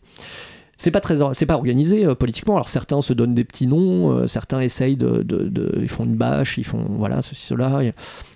c'est 0.77 0.91
pas 0.91 1.01
très 1.01 1.17
c'est 1.33 1.45
pas 1.45 1.55
organisé 1.55 2.05
politiquement 2.15 2.55
alors 2.55 2.67
certains 2.67 3.01
se 3.01 3.13
donnent 3.13 3.33
des 3.33 3.45
petits 3.45 3.67
noms 3.67 4.27
certains 4.27 4.59
essayent 4.59 4.97
de, 4.97 5.23
de, 5.23 5.71
ils 5.81 5.87
font 5.87 6.03
une 6.03 6.15
bâche 6.17 6.57
ils 6.57 6.65
font 6.65 6.85
voilà 6.97 7.21
ceci 7.21 7.45
cela 7.45 7.81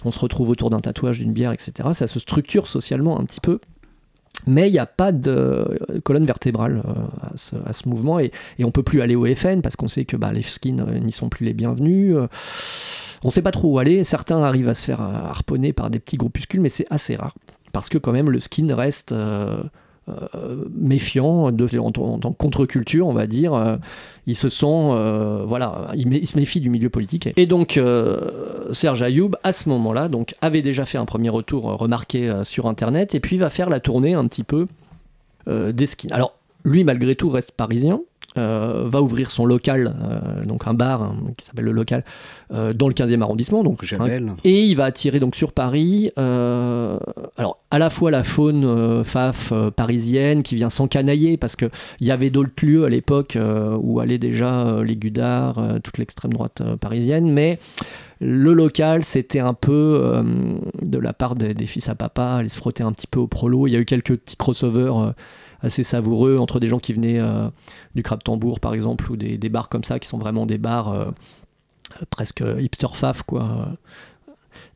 on 0.05 0.11
se 0.11 0.19
retrouve 0.19 0.49
autour 0.49 0.69
d'un 0.69 0.79
tatouage 0.79 1.19
d'une 1.19 1.33
bière 1.33 1.51
etc 1.51 1.89
ça 1.93 2.07
se 2.07 2.17
structure 2.17 2.67
socialement 2.67 3.19
un 3.19 3.25
petit 3.25 3.41
peu 3.41 3.59
mais 4.48 4.69
il 4.69 4.72
n'y 4.72 4.79
a 4.79 4.86
pas 4.86 5.12
de 5.12 5.79
colonne 6.03 6.25
vertébrale 6.25 6.81
euh, 6.86 7.60
à, 7.65 7.74
ce, 7.74 7.88
mouvement 7.88 8.19
et, 8.19 8.31
on 8.63 8.72
peut 8.72 8.84
plus 8.84 9.01
aller 9.01 9.15
au 9.15 9.25
FN 9.34 9.62
parce 9.62 9.75
qu'on 9.75 9.88
sait 9.88 10.05
que 10.05 10.17
bah, 10.17 10.31
les 10.31 10.41
skins 10.41 10.86
euh, 10.88 11.00
n'y 11.00 11.12
sont 11.12 11.29
plus 11.29 11.46
les 11.46 11.53
bienvenus. 11.53 12.15
Euh. 12.15 12.27
on 13.24 13.27
ne 13.27 13.31
sait 13.31 13.41
pas 13.41 13.51
trop 13.51 13.74
où 13.74 13.79
aller. 13.79 14.03
Certains 14.03 14.41
arrivent 14.43 14.69
à 14.69 14.75
se 14.75 14.86
faire 14.86 15.01
harponner 15.01 15.74
par 15.74 15.89
des 15.89 16.00
petits 16.00 16.17
groupuscules, 16.17 16.62
mais 16.62 16.69
c'est 16.69 16.88
assez 16.89 17.15
rare 17.15 17.36
parce 17.72 17.89
que 17.89 18.00
quand 18.00 18.12
même 18.12 18.31
le 18.31 18.39
skin 18.39 18.74
reste 18.74 19.13
méfiant, 20.75 21.51
de, 21.51 21.79
en, 21.79 21.91
en, 21.97 22.31
contre-culture, 22.33 23.07
on 23.07 23.13
va 23.13 23.27
dire. 23.27 23.79
il 24.27 24.35
se 24.35 24.49
sent, 24.49 24.93
voilà, 25.45 25.91
il, 25.95 26.27
se 26.27 26.37
méfie 26.37 26.61
du 26.61 26.69
milieu 26.69 26.89
politique. 26.89 27.29
Et 27.37 27.45
donc, 27.45 27.79
Serge 28.71 29.01
Ayoub, 29.01 29.31
à 29.43 29.51
ce 29.51 29.69
moment-là, 29.69 30.09
donc 30.09 30.35
avait 30.41 30.61
déjà 30.61 30.85
fait 30.85 30.97
un 30.97 31.05
premier 31.05 31.29
retour 31.29 31.63
remarqué 31.63 32.31
sur 32.43 32.65
Internet, 32.67 33.15
et 33.15 33.19
puis 33.19 33.37
va 33.37 33.49
faire 33.49 33.69
la 33.69 33.79
tournée 33.79 34.13
un 34.13 34.27
petit 34.27 34.43
peu 34.43 34.67
des 35.47 35.85
skins. 35.85 36.11
Alors, 36.11 36.35
lui, 36.63 36.83
malgré 36.83 37.15
tout, 37.15 37.29
reste 37.29 37.51
parisien. 37.51 38.01
Euh, 38.38 38.83
va 38.86 39.01
ouvrir 39.01 39.31
son 39.31 39.45
local, 39.45 39.95
euh, 40.03 40.45
donc 40.45 40.67
un 40.67 40.75
bar 40.75 41.01
hein, 41.01 41.17
qui 41.36 41.45
s'appelle 41.45 41.65
le 41.65 41.71
local, 41.71 42.03
euh, 42.53 42.74
dans 42.74 42.88
le 42.88 42.93
15e 42.93 43.21
arrondissement. 43.21 43.63
Donc, 43.63 43.83
hein, 44.00 44.36
et 44.43 44.63
il 44.65 44.75
va 44.75 44.86
attirer 44.86 45.19
donc 45.19 45.36
sur 45.36 45.51
Paris, 45.51 46.12
alors 46.15 47.57
à 47.71 47.79
la 47.79 47.89
fois 47.89 48.12
la 48.12 48.24
faune 48.24 49.03
faf 49.03 49.51
parisienne 49.75 50.43
qui 50.43 50.55
vient 50.55 50.69
s'encanailler 50.69 51.38
parce 51.38 51.55
qu'il 51.55 51.69
y 52.01 52.12
avait 52.12 52.29
d'autres 52.29 52.65
lieux 52.65 52.86
à 52.86 52.89
l'époque 52.89 53.38
où 53.81 54.00
allaient 54.00 54.17
déjà 54.19 54.83
les 54.83 54.95
Gudards, 54.95 55.79
toute 55.83 55.98
l'extrême 55.98 56.33
droite 56.33 56.62
parisienne, 56.79 57.31
mais 57.31 57.57
le 58.19 58.53
local, 58.53 59.03
c'était 59.03 59.39
un 59.39 59.53
peu 59.53 60.21
de 60.81 60.98
la 60.98 61.13
part 61.13 61.36
des, 61.36 61.53
des, 61.53 61.67
fils 61.67 61.89
à 61.89 61.95
papa, 61.95 62.36
aller 62.39 62.50
se 62.50 62.57
frotter 62.57 62.83
un 62.83 62.91
petit 62.91 63.07
peu 63.07 63.19
au 63.19 63.27
prolo. 63.27 63.65
Il 63.67 63.71
y 63.71 63.75
a 63.75 63.79
eu 63.79 63.86
quelques 63.86 64.17
petits 64.17 64.36
crossovers 64.36 65.13
assez 65.61 65.83
savoureux 65.83 66.37
entre 66.37 66.59
des 66.59 66.67
gens 66.67 66.79
qui 66.79 66.93
venaient 66.93 67.19
euh, 67.19 67.49
du 67.95 68.03
Crab 68.03 68.23
Tambour 68.23 68.59
par 68.59 68.73
exemple 68.73 69.11
ou 69.11 69.17
des, 69.17 69.37
bars 69.49 69.69
comme 69.69 69.83
ça 69.83 69.99
qui 69.99 70.07
sont 70.07 70.17
vraiment 70.17 70.45
des 70.45 70.57
bars 70.57 70.89
euh, 70.89 71.05
presque 72.09 72.43
hipster 72.59 72.87
faf 72.93 73.23
quoi. 73.23 73.69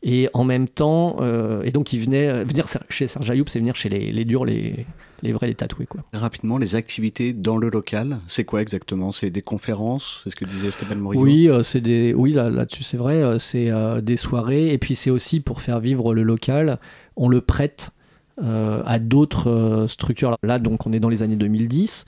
Et 0.01 0.29
en 0.33 0.43
même 0.43 0.67
temps 0.67 1.17
euh, 1.21 1.61
et 1.63 1.71
donc 1.71 1.93
ils 1.93 1.99
venaient 1.99 2.43
venir 2.43 2.67
chez 2.89 3.07
Serge 3.07 3.29
Ayoub 3.29 3.45
c'est 3.47 3.59
venir 3.59 3.75
chez 3.75 3.89
les, 3.89 4.25
durs 4.25 4.45
les, 4.45 4.85
les 5.21 5.31
vrais 5.31 5.47
les 5.47 5.55
tatoués 5.55 5.85
quoi. 5.85 6.03
Rapidement 6.13 6.57
les 6.57 6.75
activités 6.75 7.33
dans 7.33 7.57
le 7.57 7.69
local 7.69 8.19
c'est 8.27 8.43
quoi 8.43 8.61
exactement? 8.61 9.11
C'est 9.11 9.29
des 9.29 9.41
conférences? 9.41 10.21
C'est 10.23 10.31
ce 10.31 10.35
que 10.35 10.45
disait 10.45 10.71
Stéphane 10.71 10.99
Morillo. 10.99 11.23
Oui 11.23 11.49
c'est 11.63 11.81
des 11.81 12.13
oui 12.13 12.33
là 12.33 12.49
là-dessus 12.49 12.83
c'est 12.83 12.97
vrai 12.97 13.39
c'est 13.39 13.71
des 14.01 14.17
soirées 14.17 14.73
et 14.73 14.77
puis 14.77 14.95
c'est 14.95 15.09
aussi 15.09 15.39
pour 15.39 15.61
faire 15.61 15.79
vivre 15.79 16.13
le 16.13 16.23
local. 16.23 16.79
On 17.15 17.29
le 17.29 17.41
prête 17.41 17.91
euh, 17.91 18.01
à 18.41 18.99
d'autres 18.99 19.49
euh, 19.49 19.87
structures. 19.87 20.35
Là, 20.43 20.59
donc, 20.59 20.85
on 20.87 20.93
est 20.93 20.99
dans 20.99 21.09
les 21.09 21.21
années 21.21 21.35
2010. 21.35 22.05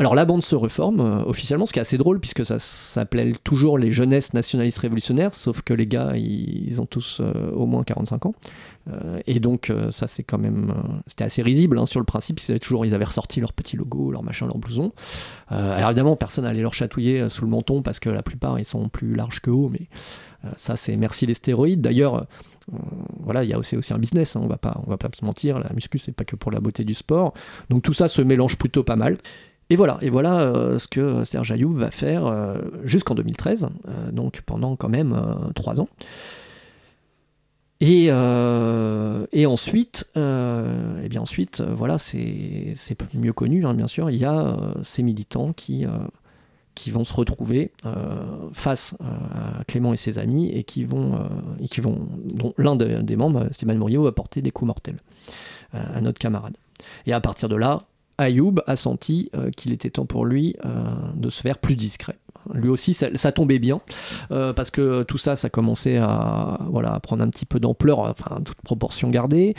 Alors 0.00 0.14
la 0.14 0.24
bande 0.24 0.42
se 0.42 0.56
reforme 0.56 1.00
euh, 1.00 1.22
officiellement, 1.26 1.66
ce 1.66 1.74
qui 1.74 1.78
est 1.78 1.82
assez 1.82 1.98
drôle 1.98 2.20
puisque 2.20 2.46
ça 2.46 2.58
s'appelait 2.58 3.32
toujours 3.44 3.76
les 3.76 3.92
jeunesses 3.92 4.32
nationalistes 4.32 4.78
révolutionnaires, 4.78 5.34
sauf 5.34 5.60
que 5.60 5.74
les 5.74 5.86
gars 5.86 6.16
ils, 6.16 6.80
ont 6.80 6.86
tous 6.86 7.20
au 7.52 7.66
moins 7.66 7.84
45 7.84 8.24
ans. 8.26 8.34
et 9.26 9.40
donc 9.40 9.70
ça 9.90 10.06
c'est 10.06 10.22
quand 10.22 10.38
même 10.38 10.72
c'était 11.06 11.24
assez 11.24 11.42
risible 11.42 11.78
hein, 11.78 11.84
sur 11.84 12.00
le 12.00 12.06
principe, 12.06 12.40
ils 12.40 12.58
toujours 12.58 12.86
ils 12.86 12.94
avaient 12.94 13.04
ressorti 13.04 13.40
leur 13.40 13.52
petit 13.52 13.76
logo, 13.76 14.10
leur 14.10 14.22
machin, 14.22 14.46
leur 14.46 14.56
blouson. 14.56 14.92
alors 15.48 15.90
évidemment 15.90 16.16
personne 16.16 16.44
n'allait 16.44 16.62
leur 16.62 16.72
chatouiller 16.72 17.28
sous 17.28 17.44
le 17.44 17.50
menton 17.50 17.82
parce 17.82 18.00
que 18.00 18.08
la 18.08 18.22
plupart 18.22 18.58
ils 18.58 18.64
sont 18.64 18.88
plus 18.88 19.14
larges 19.14 19.40
que 19.40 19.50
hauts, 19.50 19.68
mais 19.68 19.88
ça 20.56 20.76
c'est 20.76 20.96
merci 20.96 21.26
les 21.26 21.34
stéroïdes. 21.34 21.82
D'ailleurs 21.82 22.26
voilà, 23.18 23.44
il 23.44 23.50
y 23.50 23.52
a 23.52 23.58
aussi, 23.58 23.76
un 23.92 23.98
business, 23.98 24.36
hein, 24.36 24.40
on 24.42 24.46
va 24.46 24.56
pas, 24.56 24.80
va 24.86 24.96
pas 24.96 25.08
se 25.12 25.24
mentir, 25.24 25.58
la 25.58 25.70
muscu 25.74 25.98
c'est 25.98 26.12
pas 26.12 26.24
que 26.24 26.36
pour 26.36 26.50
la 26.50 26.60
beauté 26.60 26.84
du 26.84 26.94
sport. 26.94 27.34
Donc 27.68 27.82
tout 27.82 27.92
ça 27.92 28.08
se 28.08 28.22
mélange 28.22 28.56
plutôt 28.56 28.84
pas 28.84 28.96
mal. 28.96 29.16
Et 29.72 29.76
voilà, 29.76 29.98
et 30.02 30.10
voilà 30.10 30.40
euh, 30.40 30.80
ce 30.80 30.88
que 30.88 31.22
Serge 31.22 31.52
Ayoub 31.52 31.72
va 31.72 31.92
faire 31.92 32.26
euh, 32.26 32.56
jusqu'en 32.82 33.14
2013, 33.14 33.68
euh, 33.88 34.10
donc 34.10 34.42
pendant 34.42 34.74
quand 34.74 34.88
même 34.88 35.16
trois 35.54 35.80
ans. 35.80 35.88
Et, 37.82 38.12
ensuite, 39.46 40.10
et 40.14 41.08
bien 41.08 41.22
ensuite, 41.22 41.62
voilà, 41.62 41.98
c'est 41.98 42.74
mieux 43.14 43.32
connu, 43.32 43.64
hein, 43.64 43.72
bien 43.72 43.86
sûr, 43.86 44.10
il 44.10 44.18
y 44.18 44.26
a 44.26 44.56
ces 44.82 45.02
militants 45.02 45.54
qui 45.54 45.86
qui 46.74 46.90
vont 46.90 47.04
se 47.04 47.12
retrouver 47.14 47.72
face 48.52 48.96
à 49.00 49.64
Clément 49.64 49.94
et 49.94 49.96
ses 49.96 50.18
amis 50.18 50.50
et 50.50 50.62
qui 50.62 50.84
vont, 50.84 51.18
et 51.58 51.68
qui 51.68 51.80
vont 51.80 52.06
dont 52.22 52.52
l'un 52.58 52.76
des 52.76 53.16
membres, 53.16 53.48
Stéphane 53.50 53.78
Morio, 53.78 54.02
va 54.02 54.12
porter 54.12 54.42
des 54.42 54.50
coups 54.50 54.66
mortels 54.66 55.00
à 55.72 56.02
notre 56.02 56.18
camarade. 56.18 56.56
Et 57.06 57.14
à 57.14 57.20
partir 57.20 57.48
de 57.48 57.56
là, 57.56 57.80
Ayoub 58.20 58.56
a 58.66 58.76
senti 58.76 59.30
qu'il 59.56 59.72
était 59.72 59.90
temps 59.90 60.06
pour 60.06 60.24
lui 60.24 60.56
de 61.14 61.30
se 61.30 61.40
faire 61.40 61.58
plus 61.58 61.76
discret 61.76 62.18
lui 62.54 62.68
aussi, 62.68 62.94
ça, 62.94 63.32
tombait 63.32 63.58
bien, 63.58 63.80
euh, 64.30 64.52
parce 64.52 64.70
que 64.70 65.02
tout 65.02 65.18
ça, 65.18 65.36
ça 65.36 65.50
commençait 65.50 65.98
à, 65.98 66.58
voilà, 66.70 66.98
prendre 67.00 67.22
un 67.22 67.28
petit 67.28 67.46
peu 67.46 67.60
d'ampleur, 67.60 68.00
enfin, 68.00 68.40
toute 68.44 68.60
proportion 68.62 69.08
gardée, 69.08 69.54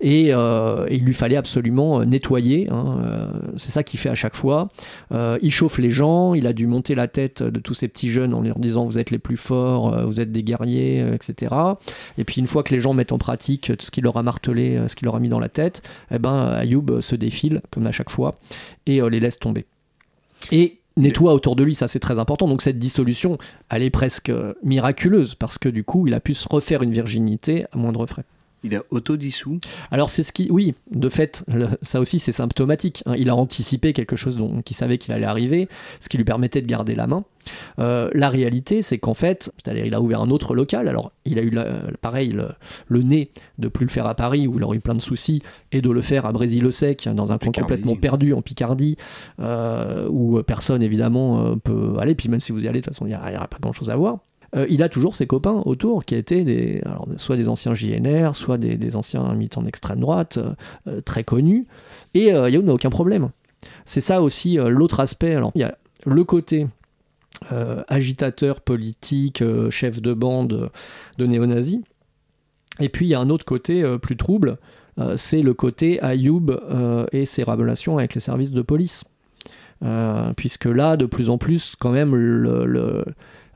et, 0.00 0.34
euh, 0.34 0.86
il 0.90 1.04
lui 1.04 1.14
fallait 1.14 1.36
absolument 1.36 2.00
euh, 2.00 2.04
nettoyer, 2.04 2.68
hein, 2.70 3.00
c'est 3.56 3.70
ça 3.70 3.82
qu'il 3.82 3.98
fait 3.98 4.08
à 4.08 4.14
chaque 4.14 4.34
fois. 4.34 4.68
il 5.12 5.50
chauffe 5.50 5.78
les 5.78 5.90
gens, 5.90 6.34
il 6.34 6.46
a 6.46 6.52
dû 6.52 6.66
monter 6.66 6.94
la 6.94 7.08
tête 7.08 7.42
de 7.42 7.60
tous 7.60 7.74
ces 7.74 7.88
petits 7.88 8.08
jeunes 8.08 8.34
en 8.34 8.42
leur 8.42 8.58
disant 8.58 8.84
vous 8.84 8.98
êtes 8.98 9.10
les 9.10 9.18
plus 9.18 9.36
forts, 9.36 10.06
vous 10.06 10.20
êtes 10.20 10.32
des 10.32 10.42
guerriers, 10.42 11.04
etc. 11.14 11.54
Et 12.18 12.24
puis 12.24 12.40
une 12.40 12.46
fois 12.46 12.62
que 12.62 12.74
les 12.74 12.80
gens 12.80 12.94
mettent 12.94 13.12
en 13.12 13.18
pratique 13.18 13.72
tout 13.76 13.86
ce 13.86 13.90
qu'il 13.90 14.04
leur 14.04 14.16
a 14.16 14.22
martelé, 14.22 14.80
ce 14.88 14.96
qu'il 14.96 15.06
leur 15.06 15.16
a 15.16 15.20
mis 15.20 15.28
dans 15.28 15.40
la 15.40 15.48
tête, 15.48 15.82
eh 16.10 16.18
ben, 16.18 16.54
Ayoub 16.54 17.00
se 17.00 17.16
défile, 17.16 17.62
comme 17.70 17.86
à 17.86 17.92
chaque 17.92 18.10
fois, 18.10 18.34
et 18.86 19.00
les 19.08 19.20
laisse 19.20 19.38
tomber. 19.38 19.66
Et 20.52 20.80
nettoie 20.96 21.34
autour 21.34 21.56
de 21.56 21.64
lui, 21.64 21.74
ça 21.74 21.88
c'est 21.88 22.00
très 22.00 22.18
important. 22.18 22.48
Donc 22.48 22.62
cette 22.62 22.78
dissolution, 22.78 23.38
elle 23.70 23.82
est 23.82 23.90
presque 23.90 24.32
miraculeuse 24.62 25.34
parce 25.34 25.58
que 25.58 25.68
du 25.68 25.84
coup, 25.84 26.06
il 26.06 26.14
a 26.14 26.20
pu 26.20 26.34
se 26.34 26.48
refaire 26.48 26.82
une 26.82 26.92
virginité 26.92 27.66
à 27.72 27.78
moindre 27.78 28.06
frais. 28.06 28.24
Il 28.64 28.74
a 28.74 28.82
autodissous 28.90 29.60
Alors 29.90 30.10
c'est 30.10 30.22
ce 30.22 30.32
qui, 30.32 30.48
oui, 30.50 30.74
de 30.90 31.08
fait, 31.08 31.44
ça 31.82 32.00
aussi 32.00 32.18
c'est 32.18 32.32
symptomatique. 32.32 33.02
Hein. 33.06 33.14
Il 33.16 33.28
a 33.28 33.36
anticipé 33.36 33.92
quelque 33.92 34.16
chose 34.16 34.36
dont 34.36 34.62
il 34.68 34.74
savait 34.74 34.98
qu'il 34.98 35.12
allait 35.12 35.26
arriver, 35.26 35.68
ce 36.00 36.08
qui 36.08 36.16
lui 36.16 36.24
permettait 36.24 36.62
de 36.62 36.66
garder 36.66 36.94
la 36.94 37.06
main. 37.06 37.24
Euh, 37.78 38.08
la 38.14 38.30
réalité, 38.30 38.80
c'est 38.82 38.98
qu'en 38.98 39.14
fait, 39.14 39.52
c'est-à-dire 39.62 39.84
il 39.84 39.94
a 39.94 40.00
ouvert 40.00 40.20
un 40.20 40.30
autre 40.30 40.54
local. 40.54 40.88
Alors 40.88 41.12
il 41.24 41.38
a 41.38 41.42
eu 41.42 41.52
pareil 42.00 42.34
le, 42.88 43.02
nez 43.02 43.30
de 43.58 43.68
plus 43.68 43.84
le 43.84 43.90
faire 43.90 44.06
à 44.06 44.14
Paris 44.14 44.46
où 44.46 44.56
il 44.56 44.64
aurait 44.64 44.78
eu 44.78 44.80
plein 44.80 44.94
de 44.94 45.02
soucis 45.02 45.42
et 45.72 45.82
de 45.82 45.90
le 45.90 46.00
faire 46.00 46.26
à 46.26 46.32
Brésil-le-Sec 46.32 47.08
dans 47.14 47.32
un 47.32 47.38
coin 47.38 47.52
complètement 47.52 47.96
perdu 47.96 48.32
en 48.32 48.42
Picardie 48.42 48.96
euh, 49.40 50.08
où 50.08 50.42
personne 50.42 50.82
évidemment 50.82 51.46
euh, 51.46 51.56
peut 51.56 51.96
aller. 51.98 52.14
Puis 52.14 52.28
même 52.28 52.40
si 52.40 52.52
vous 52.52 52.64
y 52.64 52.68
allez, 52.68 52.80
de 52.80 52.84
toute 52.84 52.94
façon 52.94 53.06
il 53.06 53.10
n'y 53.10 53.36
aura 53.36 53.48
pas 53.48 53.58
grand-chose 53.60 53.90
à 53.90 53.96
voir. 53.96 54.18
Euh, 54.56 54.66
il 54.68 54.82
a 54.82 54.88
toujours 54.88 55.14
ses 55.14 55.26
copains 55.26 55.62
autour 55.64 56.04
qui 56.04 56.14
étaient 56.14 56.44
des, 56.44 56.82
soit 57.16 57.36
des 57.36 57.48
anciens 57.48 57.74
JNR, 57.74 58.36
soit 58.36 58.58
des, 58.58 58.96
anciens 58.96 59.34
militants 59.34 59.62
d'extrême 59.62 60.00
droite, 60.00 60.38
euh, 60.38 60.54
euh, 60.88 61.00
très 61.00 61.24
connus. 61.24 61.66
Et 62.14 62.26
Yahoo 62.26 62.62
n'a 62.62 62.72
aucun 62.72 62.90
problème. 62.90 63.30
C'est 63.86 64.00
ça 64.00 64.22
aussi 64.22 64.56
l'autre 64.56 65.00
aspect. 65.00 65.34
Alors, 65.34 65.50
il 65.54 65.62
y 65.62 65.64
a 65.64 65.76
le 66.06 66.22
côté 66.24 66.66
agitateur 67.88 68.60
politique, 68.60 69.42
chef 69.70 70.00
de 70.00 70.12
bande 70.12 70.70
de 71.18 71.26
néo-nazis. 71.26 71.80
Et 72.80 72.88
puis 72.88 73.06
il 73.06 73.08
y 73.08 73.14
a 73.14 73.20
un 73.20 73.30
autre 73.30 73.44
côté 73.44 73.84
plus 74.00 74.16
trouble, 74.16 74.58
c'est 75.16 75.42
le 75.42 75.54
côté 75.54 76.00
Ayoub 76.02 76.52
et 77.10 77.26
ses 77.26 77.42
relations 77.42 77.98
avec 77.98 78.14
les 78.14 78.20
services 78.20 78.52
de 78.52 78.62
police. 78.62 79.04
puisque 80.36 80.66
là, 80.66 80.96
de 80.96 81.06
plus 81.06 81.28
en 81.28 81.38
plus, 81.38 81.74
quand 81.78 81.90
même, 81.90 82.14
le 82.14 83.04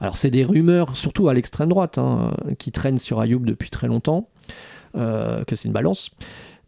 alors 0.01 0.17
c'est 0.17 0.31
des 0.31 0.45
rumeurs, 0.45 0.97
surtout 0.97 1.29
à 1.29 1.35
l'extrême 1.35 1.69
droite, 1.69 1.99
hein, 1.99 2.33
qui 2.59 2.73
traînent 2.73 2.99
sur 2.99 3.21
Ayoub 3.21 3.41
depuis 3.41 3.71
très 3.71 3.89
longtemps, 3.89 4.29
euh, 4.97 5.45
que 5.45 5.57
c'est 5.57 5.69
une 5.69 5.75
balance. 5.75 6.11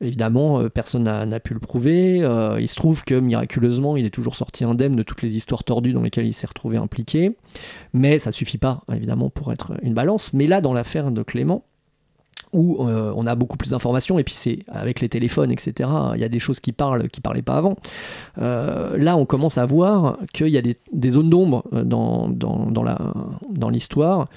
Évidemment, 0.03 0.61
euh, 0.61 0.69
personne 0.71 1.05
n'a 1.05 1.41
pu 1.41 1.53
le 1.53 1.61
prouver. 1.61 2.23
Euh, 2.23 2.59
il 2.59 2.69
se 2.69 2.77
trouve 2.77 3.05
que 3.05 3.15
miraculeusement, 3.15 3.99
il 3.99 4.07
est 4.07 4.11
toujours 4.11 4.35
sorti 4.35 4.65
indemne 4.65 4.97
de 4.97 5.03
toutes 5.03 5.21
les 5.21 5.37
histoires 5.37 5.63
tordues 5.63 5.93
dans 5.93 6.03
lesquelles 6.03 6.27
il 6.27 6.33
s'est 6.33 6.47
retrouvé 6.47 6.79
impliqué. 6.79 7.37
Mais 7.93 8.19
ça 8.19 8.33
suffit 8.33 8.57
pas, 8.57 8.83
évidemment, 8.91 9.29
pour 9.29 9.53
être 9.53 9.75
une 9.83 9.93
balance. 9.93 10.33
Mais 10.33 10.47
là, 10.47 10.63
dans 10.63 10.73
l'affaire 10.73 11.11
de 11.11 11.23
Clément, 11.23 11.65
où 12.52 12.85
euh, 12.85 13.12
on 13.16 13.26
a 13.26 13.35
beaucoup 13.35 13.57
plus 13.57 13.71
d'informations, 13.71 14.19
et 14.19 14.25
puis 14.25 14.35
c'est 14.35 14.61
avec 14.69 15.00
les 15.00 15.09
téléphones, 15.09 15.52
etc., 15.52 15.88
il 16.14 16.21
y 16.21 16.25
a 16.25 16.28
des 16.28 16.38
choses 16.38 16.61
qui 16.61 16.73
parlent, 16.73 17.09
qui 17.09 17.21
parlaient 17.21 17.42
pas 17.42 17.57
avant. 17.57 17.76
Euh, 18.38 18.97
là, 18.97 19.16
on 19.16 19.25
commence 19.25 19.59
à 19.59 19.66
voir 19.66 20.19
qu'il 20.33 20.49
y 20.49 20.59
a 20.59 20.62
des, 20.62 21.11
zones 21.11 21.30
d'ombre 21.30 21.64
euh, 21.73 21.85
dans, 21.85 23.71
l'histoire, 23.71 24.28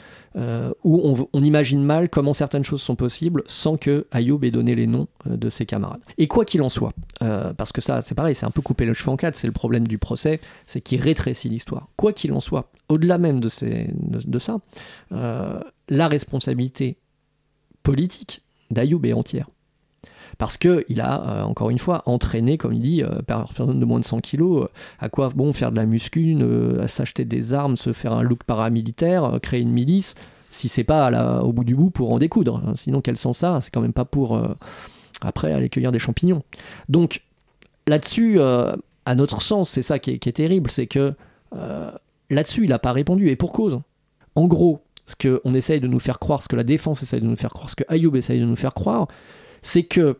où 0.83 1.27
on, 1.33 1.43
imagine 1.43 1.83
mal 1.83 2.09
comment 2.09 2.33
certaines 2.33 2.63
choses 2.63 2.81
sont 2.81 2.95
possibles 2.95 3.43
sans 3.45 3.77
que 3.77 4.07
Ayoub 4.11 4.43
ait 4.43 4.51
donné 4.51 4.73
les 4.73 4.87
noms 4.87 5.07
de 5.25 5.49
ses 5.49 5.65
camarades. 5.67 6.01
Et 6.17 6.27
quoi 6.27 6.43
qu'il 6.43 6.61
en 6.63 6.69
soit, 6.69 6.93
parce 7.19 7.71
que 7.71 7.81
ça, 7.81 8.01
c'est 8.01 8.15
pareil, 8.15 8.33
c'est 8.33 8.45
un 8.45 8.51
peu 8.51 8.61
couper 8.61 8.85
le 8.85 8.93
cheveu 8.93 9.11
en 9.11 9.15
quatre, 9.15 9.35
c'est 9.35 9.47
le 9.47 9.53
problème 9.53 9.87
du 9.87 9.99
procès, 9.99 10.39
c'est 10.65 10.81
qu'il 10.81 11.01
rétrécit 11.01 11.49
l'histoire. 11.49 11.87
Quoi 11.97 12.13
qu'il 12.13 12.33
en 12.33 12.39
soit, 12.39 12.71
au-delà 12.89 13.19
même 13.19 13.39
de 13.39 13.49
ça, 14.39 14.57
la 15.11 16.07
responsabilité 16.07 16.97
politique 17.83 18.41
d'Ayoub 18.71 19.05
est 19.05 19.13
entière. 19.13 19.49
Parce 20.37 20.57
qu'il 20.57 21.01
a, 21.01 21.41
euh, 21.41 21.43
encore 21.43 21.69
une 21.69 21.79
fois, 21.79 22.01
entraîné, 22.05 22.57
comme 22.57 22.73
il 22.73 22.81
dit, 22.81 23.03
euh, 23.03 23.21
personne 23.25 23.79
de 23.79 23.85
moins 23.85 23.99
de 23.99 24.05
100 24.05 24.21
kilos, 24.21 24.63
euh, 24.63 24.67
à 24.99 25.09
quoi 25.09 25.29
bon 25.29 25.53
faire 25.53 25.71
de 25.71 25.75
la 25.75 25.85
muscu, 25.85 26.35
à 26.81 26.87
s'acheter 26.87 27.25
des 27.25 27.53
armes, 27.53 27.77
se 27.77 27.93
faire 27.93 28.13
un 28.13 28.23
look 28.23 28.43
paramilitaire, 28.43 29.39
créer 29.41 29.61
une 29.61 29.71
milice, 29.71 30.15
si 30.51 30.69
c'est 30.69 30.83
pas 30.83 31.41
au 31.43 31.53
bout 31.53 31.63
du 31.63 31.75
bout 31.75 31.89
pour 31.89 32.11
en 32.11 32.19
découdre. 32.19 32.61
Hein. 32.65 32.73
Sinon, 32.75 33.01
quel 33.01 33.17
sens 33.17 33.39
ça 33.39 33.59
C'est 33.61 33.71
quand 33.71 33.81
même 33.81 33.93
pas 33.93 34.05
pour 34.05 34.39
après 35.21 35.51
aller 35.51 35.69
cueillir 35.69 35.91
des 35.91 35.99
champignons. 35.99 36.43
Donc 36.89 37.21
là-dessus, 37.87 38.39
à 38.39 39.15
notre 39.15 39.41
sens, 39.41 39.69
c'est 39.69 39.81
ça 39.81 39.97
qui 39.97 40.11
est, 40.11 40.31
terrible, 40.31 40.69
c'est 40.69 40.85
que 40.85 41.13
là-dessus, 42.29 42.65
il 42.65 42.69
n'a 42.69 42.79
pas 42.79 42.91
répondu, 42.91 43.29
et 43.29 43.35
pour 43.35 43.51
cause. 43.51 43.79
En 44.35 44.45
gros, 44.45 44.82
ce 45.05 45.15
qu'on 45.15 45.53
essaye 45.53 45.79
de 45.79 45.87
nous 45.87 45.99
faire 45.99 46.19
croire, 46.19 46.41
ce 46.41 46.47
que 46.47 46.55
la 46.55 46.63
défense 46.63 47.03
essaye 47.03 47.21
de 47.21 47.27
nous 47.27 47.35
faire 47.35 47.51
croire, 47.51 47.69
ce 47.69 47.75
que 47.75 47.83
Ayoub 47.87 48.15
essaye 48.15 48.39
de 48.39 48.45
nous 48.45 48.55
faire 48.55 48.73
croire, 48.73 49.07
c'est 49.61 49.83
que 49.83 50.17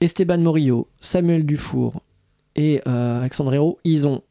Esteban 0.00 0.38
Morillo, 0.38 0.88
Samuel 1.00 1.44
Dufour 1.44 2.02
et 2.54 2.80
euh, 2.86 3.20
Alexandre 3.20 3.52
Hérault, 3.54 3.78
ils 3.84 4.06
ont 4.06 4.22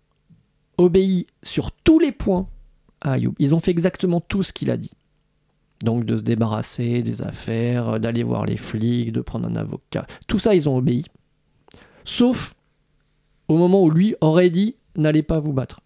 obéi 0.78 1.28
sur 1.44 1.72
tous 1.72 2.00
les 2.00 2.12
points 2.12 2.48
à 3.02 3.14
Ayoub. 3.14 3.34
Ils 3.40 3.54
ont 3.54 3.60
fait 3.60 3.72
exactement 3.72 4.22
tout 4.22 4.44
ce 4.44 4.54
qu'il 4.54 4.72
a 4.72 4.78
dit. 4.78 4.92
Donc 5.84 6.06
de 6.06 6.18
se 6.18 6.24
débarrasser 6.24 7.04
des 7.04 7.22
affaires, 7.22 8.00
d'aller 8.00 8.24
voir 8.24 8.46
les 8.46 8.58
flics, 8.58 9.12
de 9.12 9.22
prendre 9.22 9.48
un 9.48 9.56
avocat. 9.56 10.08
Tout 10.28 10.40
ça, 10.40 10.56
ils 10.56 10.68
ont 10.70 10.78
obéi. 10.78 11.06
Sauf 12.04 12.56
au 13.48 13.58
moment 13.58 13.84
où 13.84 13.90
lui 13.90 14.16
aurait 14.22 14.50
dit 14.50 14.76
n'allez 14.96 15.24
pas 15.24 15.40
vous 15.40 15.54
battre. 15.54 15.82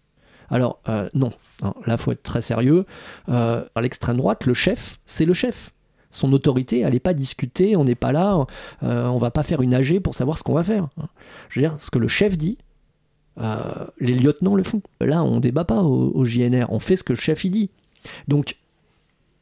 Alors 0.52 0.78
euh, 0.88 1.08
non, 1.14 1.32
hein, 1.62 1.74
là 1.86 1.96
faut 1.96 2.12
être 2.12 2.22
très 2.22 2.42
sérieux. 2.42 2.86
Euh, 3.28 3.64
à 3.74 3.80
l'extrême 3.80 4.16
droite, 4.16 4.46
le 4.46 4.54
chef, 4.54 4.98
c'est 5.06 5.24
le 5.24 5.34
chef. 5.34 5.72
Son 6.10 6.32
autorité, 6.32 6.80
elle 6.80 6.92
n'est 6.92 7.00
pas 7.00 7.14
discutée, 7.14 7.74
on 7.74 7.84
n'est 7.84 7.94
pas 7.94 8.12
là, 8.12 8.46
euh, 8.82 9.06
on 9.06 9.18
va 9.18 9.30
pas 9.30 9.42
faire 9.42 9.62
une 9.62 9.74
AG 9.74 9.98
pour 10.00 10.14
savoir 10.14 10.38
ce 10.38 10.42
qu'on 10.42 10.54
va 10.54 10.62
faire. 10.62 10.88
Hein. 11.00 11.08
Je 11.48 11.58
veux 11.58 11.66
dire, 11.66 11.80
ce 11.80 11.90
que 11.90 11.98
le 11.98 12.08
chef 12.08 12.36
dit, 12.36 12.58
les 13.98 14.14
lieutenants 14.14 14.54
le 14.54 14.62
font. 14.62 14.82
Là, 15.00 15.24
on 15.24 15.40
débat 15.40 15.64
pas 15.64 15.82
au, 15.82 16.22
JNR, 16.24 16.66
on 16.68 16.78
fait 16.78 16.96
ce 16.96 17.02
que 17.02 17.14
le 17.14 17.18
chef 17.18 17.44
y 17.44 17.50
dit. 17.50 17.70
Donc 18.28 18.56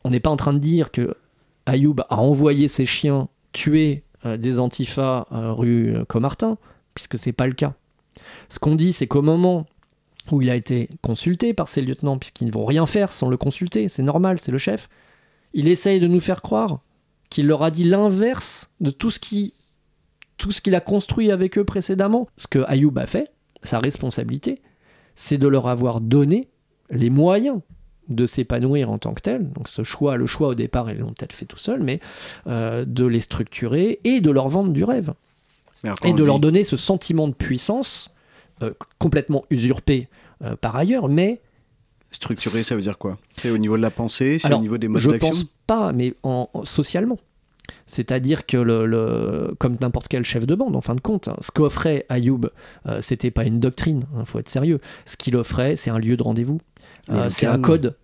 on 0.05 0.11
n'est 0.11 0.21
pas 0.21 0.31
en 0.31 0.37
train 0.37 0.52
de 0.52 0.59
dire 0.59 0.90
que 0.90 1.14
Ayoub 1.67 1.97
a 2.09 2.19
envoyé 2.19 2.69
ses 2.69 2.87
chiens 2.87 3.29
tuer 3.52 4.05
euh, 4.26 4.37
des 4.37 4.59
antifas 4.59 5.26
euh, 5.33 5.52
rue 5.52 5.97
euh, 5.97 6.05
Comartin, 6.05 6.59
puisque 6.95 7.19
c'est 7.19 7.33
pas 7.33 7.47
le 7.47 7.55
cas. 7.55 7.75
Ce 8.49 8.59
qu'on 8.59 8.75
dit, 8.75 8.93
c'est 8.93 9.07
qu'au 9.07 9.23
moment 9.23 9.67
où 10.30 10.42
il 10.42 10.50
a 10.50 10.56
été 10.56 10.88
consulté 11.02 11.54
par 11.54 11.68
ses 11.68 11.82
lieutenants, 11.82 12.18
puisqu'ils 12.18 12.46
ne 12.46 12.52
vont 12.52 12.64
rien 12.64 12.86
faire 12.86 13.12
sans 13.12 13.28
le 13.28 13.36
consulter, 13.36 13.88
c'est 13.88 14.02
normal, 14.02 14.38
c'est 14.40 14.52
le 14.52 14.58
chef, 14.58 14.88
il 15.54 15.68
essaye 15.68 16.00
de 16.00 16.06
nous 16.06 16.20
faire 16.20 16.42
croire 16.42 16.80
qu'il 17.30 17.46
leur 17.46 17.62
a 17.62 17.70
dit 17.70 17.84
l'inverse 17.84 18.70
de 18.80 18.90
tout 18.90 19.10
ce 19.10 19.18
qui 19.18 19.54
tout 20.36 20.50
ce 20.52 20.62
qu'il 20.62 20.74
a 20.74 20.80
construit 20.80 21.30
avec 21.30 21.58
eux 21.58 21.64
précédemment. 21.64 22.26
Ce 22.38 22.48
que 22.48 22.60
Ayoub 22.66 22.96
a 22.96 23.06
fait, 23.06 23.30
sa 23.62 23.78
responsabilité, 23.78 24.62
c'est 25.14 25.36
de 25.36 25.46
leur 25.46 25.68
avoir 25.68 26.00
donné 26.00 26.48
les 26.88 27.10
moyens 27.10 27.60
de 28.08 28.26
s'épanouir 28.26 28.90
en 28.90 28.96
tant 28.96 29.12
que 29.12 29.20
tel. 29.20 29.50
Donc 29.50 29.68
ce 29.68 29.84
choix, 29.84 30.16
le 30.16 30.26
choix 30.26 30.48
au 30.48 30.54
départ, 30.54 30.90
ils 30.90 30.98
l'ont 30.98 31.12
peut-être 31.12 31.34
fait 31.34 31.44
tout 31.44 31.58
seul, 31.58 31.82
mais 31.82 32.00
euh, 32.46 32.86
de 32.86 33.04
les 33.04 33.20
structurer 33.20 34.00
et 34.04 34.22
de 34.22 34.30
leur 34.30 34.48
vendre 34.48 34.72
du 34.72 34.82
rêve. 34.82 35.12
Et 36.04 36.12
de 36.12 36.24
leur 36.24 36.40
donner 36.40 36.62
ce 36.62 36.76
sentiment 36.76 37.26
de 37.28 37.32
puissance 37.32 38.10
euh, 38.62 38.73
complètement 38.99 39.45
usurpé 39.50 40.09
euh, 40.43 40.57
par 40.57 40.76
ailleurs, 40.76 41.09
mais... 41.09 41.40
Structuré, 42.12 42.62
ça 42.62 42.75
veut 42.75 42.83
dire 42.83 42.99
quoi? 42.99 43.19
C'est 43.37 43.50
au 43.50 43.59
niveau 43.59 43.76
de 43.76 43.83
la 43.83 43.90
pensée, 43.90 44.38
c'est 44.38 44.52
au 44.52 44.59
niveau 44.59 44.79
des 44.79 44.88
modes 44.88 45.02
d'action 45.02 45.33
Je 45.33 45.43
pense 45.43 45.47
pas, 45.67 45.93
mais 45.93 46.14
en, 46.25 46.49
socialement. 46.64 47.19
C'est-à-dire 47.87 48.47
que, 48.47 48.57
le, 48.57 49.55
comme 49.61 49.76
n'importe 49.81 50.09
quel 50.09 50.25
chef 50.25 50.45
de 50.45 50.57
bande, 50.57 50.75
en 50.75 50.81
fin 50.81 50.97
de 50.97 51.00
compte, 51.00 51.29
hein, 51.29 51.37
ce 51.40 51.52
qu'offrait 51.52 52.05
Ayoub, 52.09 52.50
c'était 53.00 53.31
pas 53.31 53.45
une 53.45 53.61
doctrine, 53.61 54.07
il 54.12 54.21
hein, 54.21 54.25
faut 54.25 54.40
être 54.40 54.49
sérieux. 54.49 54.81
Ce 55.07 55.17
qu'il 55.17 55.37
offrait, 55.37 55.76
c'est 55.76 55.90
un 55.90 55.99
lieu 55.99 56.17
de 56.17 56.23
rendez-vous, 56.23 56.61
c'est 57.29 57.47
un 57.47 57.61
code, 57.61 57.95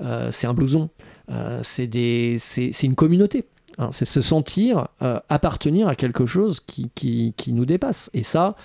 euh, 0.00 0.30
c'est 0.32 0.46
un 0.46 0.54
blouson, 0.54 0.90
euh, 1.30 1.60
c'est 1.62 2.82
une 2.82 2.94
communauté. 2.94 3.44
Hein. 3.78 3.90
c'est 3.92 4.06
se 4.06 4.22
sentir 4.22 4.88
euh, 5.02 5.20
appartenir 5.28 5.86
à 5.86 5.94
quelque 5.94 6.24
chose 6.24 6.60
qui, 6.60 6.90
qui, 6.94 7.52
nous 7.52 7.66
dépasse. 7.66 8.08
Et 8.14 8.22
ça, 8.22 8.56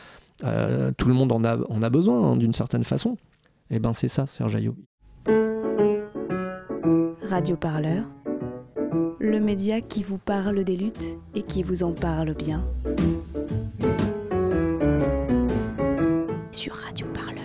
tout 0.98 1.07
le 1.07 1.13
monde 1.13 1.31
en 1.31 1.43
a, 1.43 1.89
besoin 1.89 2.31
hein, 2.31 2.38
d'une 2.38 2.53
certaine 2.53 2.83
façon. 2.83 3.17
Et 3.69 3.75
eh 3.75 3.79
ben 3.79 3.93
c'est 3.93 4.10
ça, 4.10 4.27
Serge 4.27 4.55
Ayoub. 4.55 4.75
Radio 7.29 7.55
Parleur, 7.55 8.03
le 9.20 9.39
média 9.39 9.79
qui 9.79 10.03
vous 10.03 10.18
parle 10.18 10.63
des 10.65 10.75
luttes 10.75 11.18
et 11.33 11.44
qui 11.44 11.63
vous 11.63 11.83
en 11.83 11.94
parle 11.94 12.33
bien. 12.33 12.61
Sur 16.51 16.74
Radio 16.75 17.07
Parleur. 17.13 17.40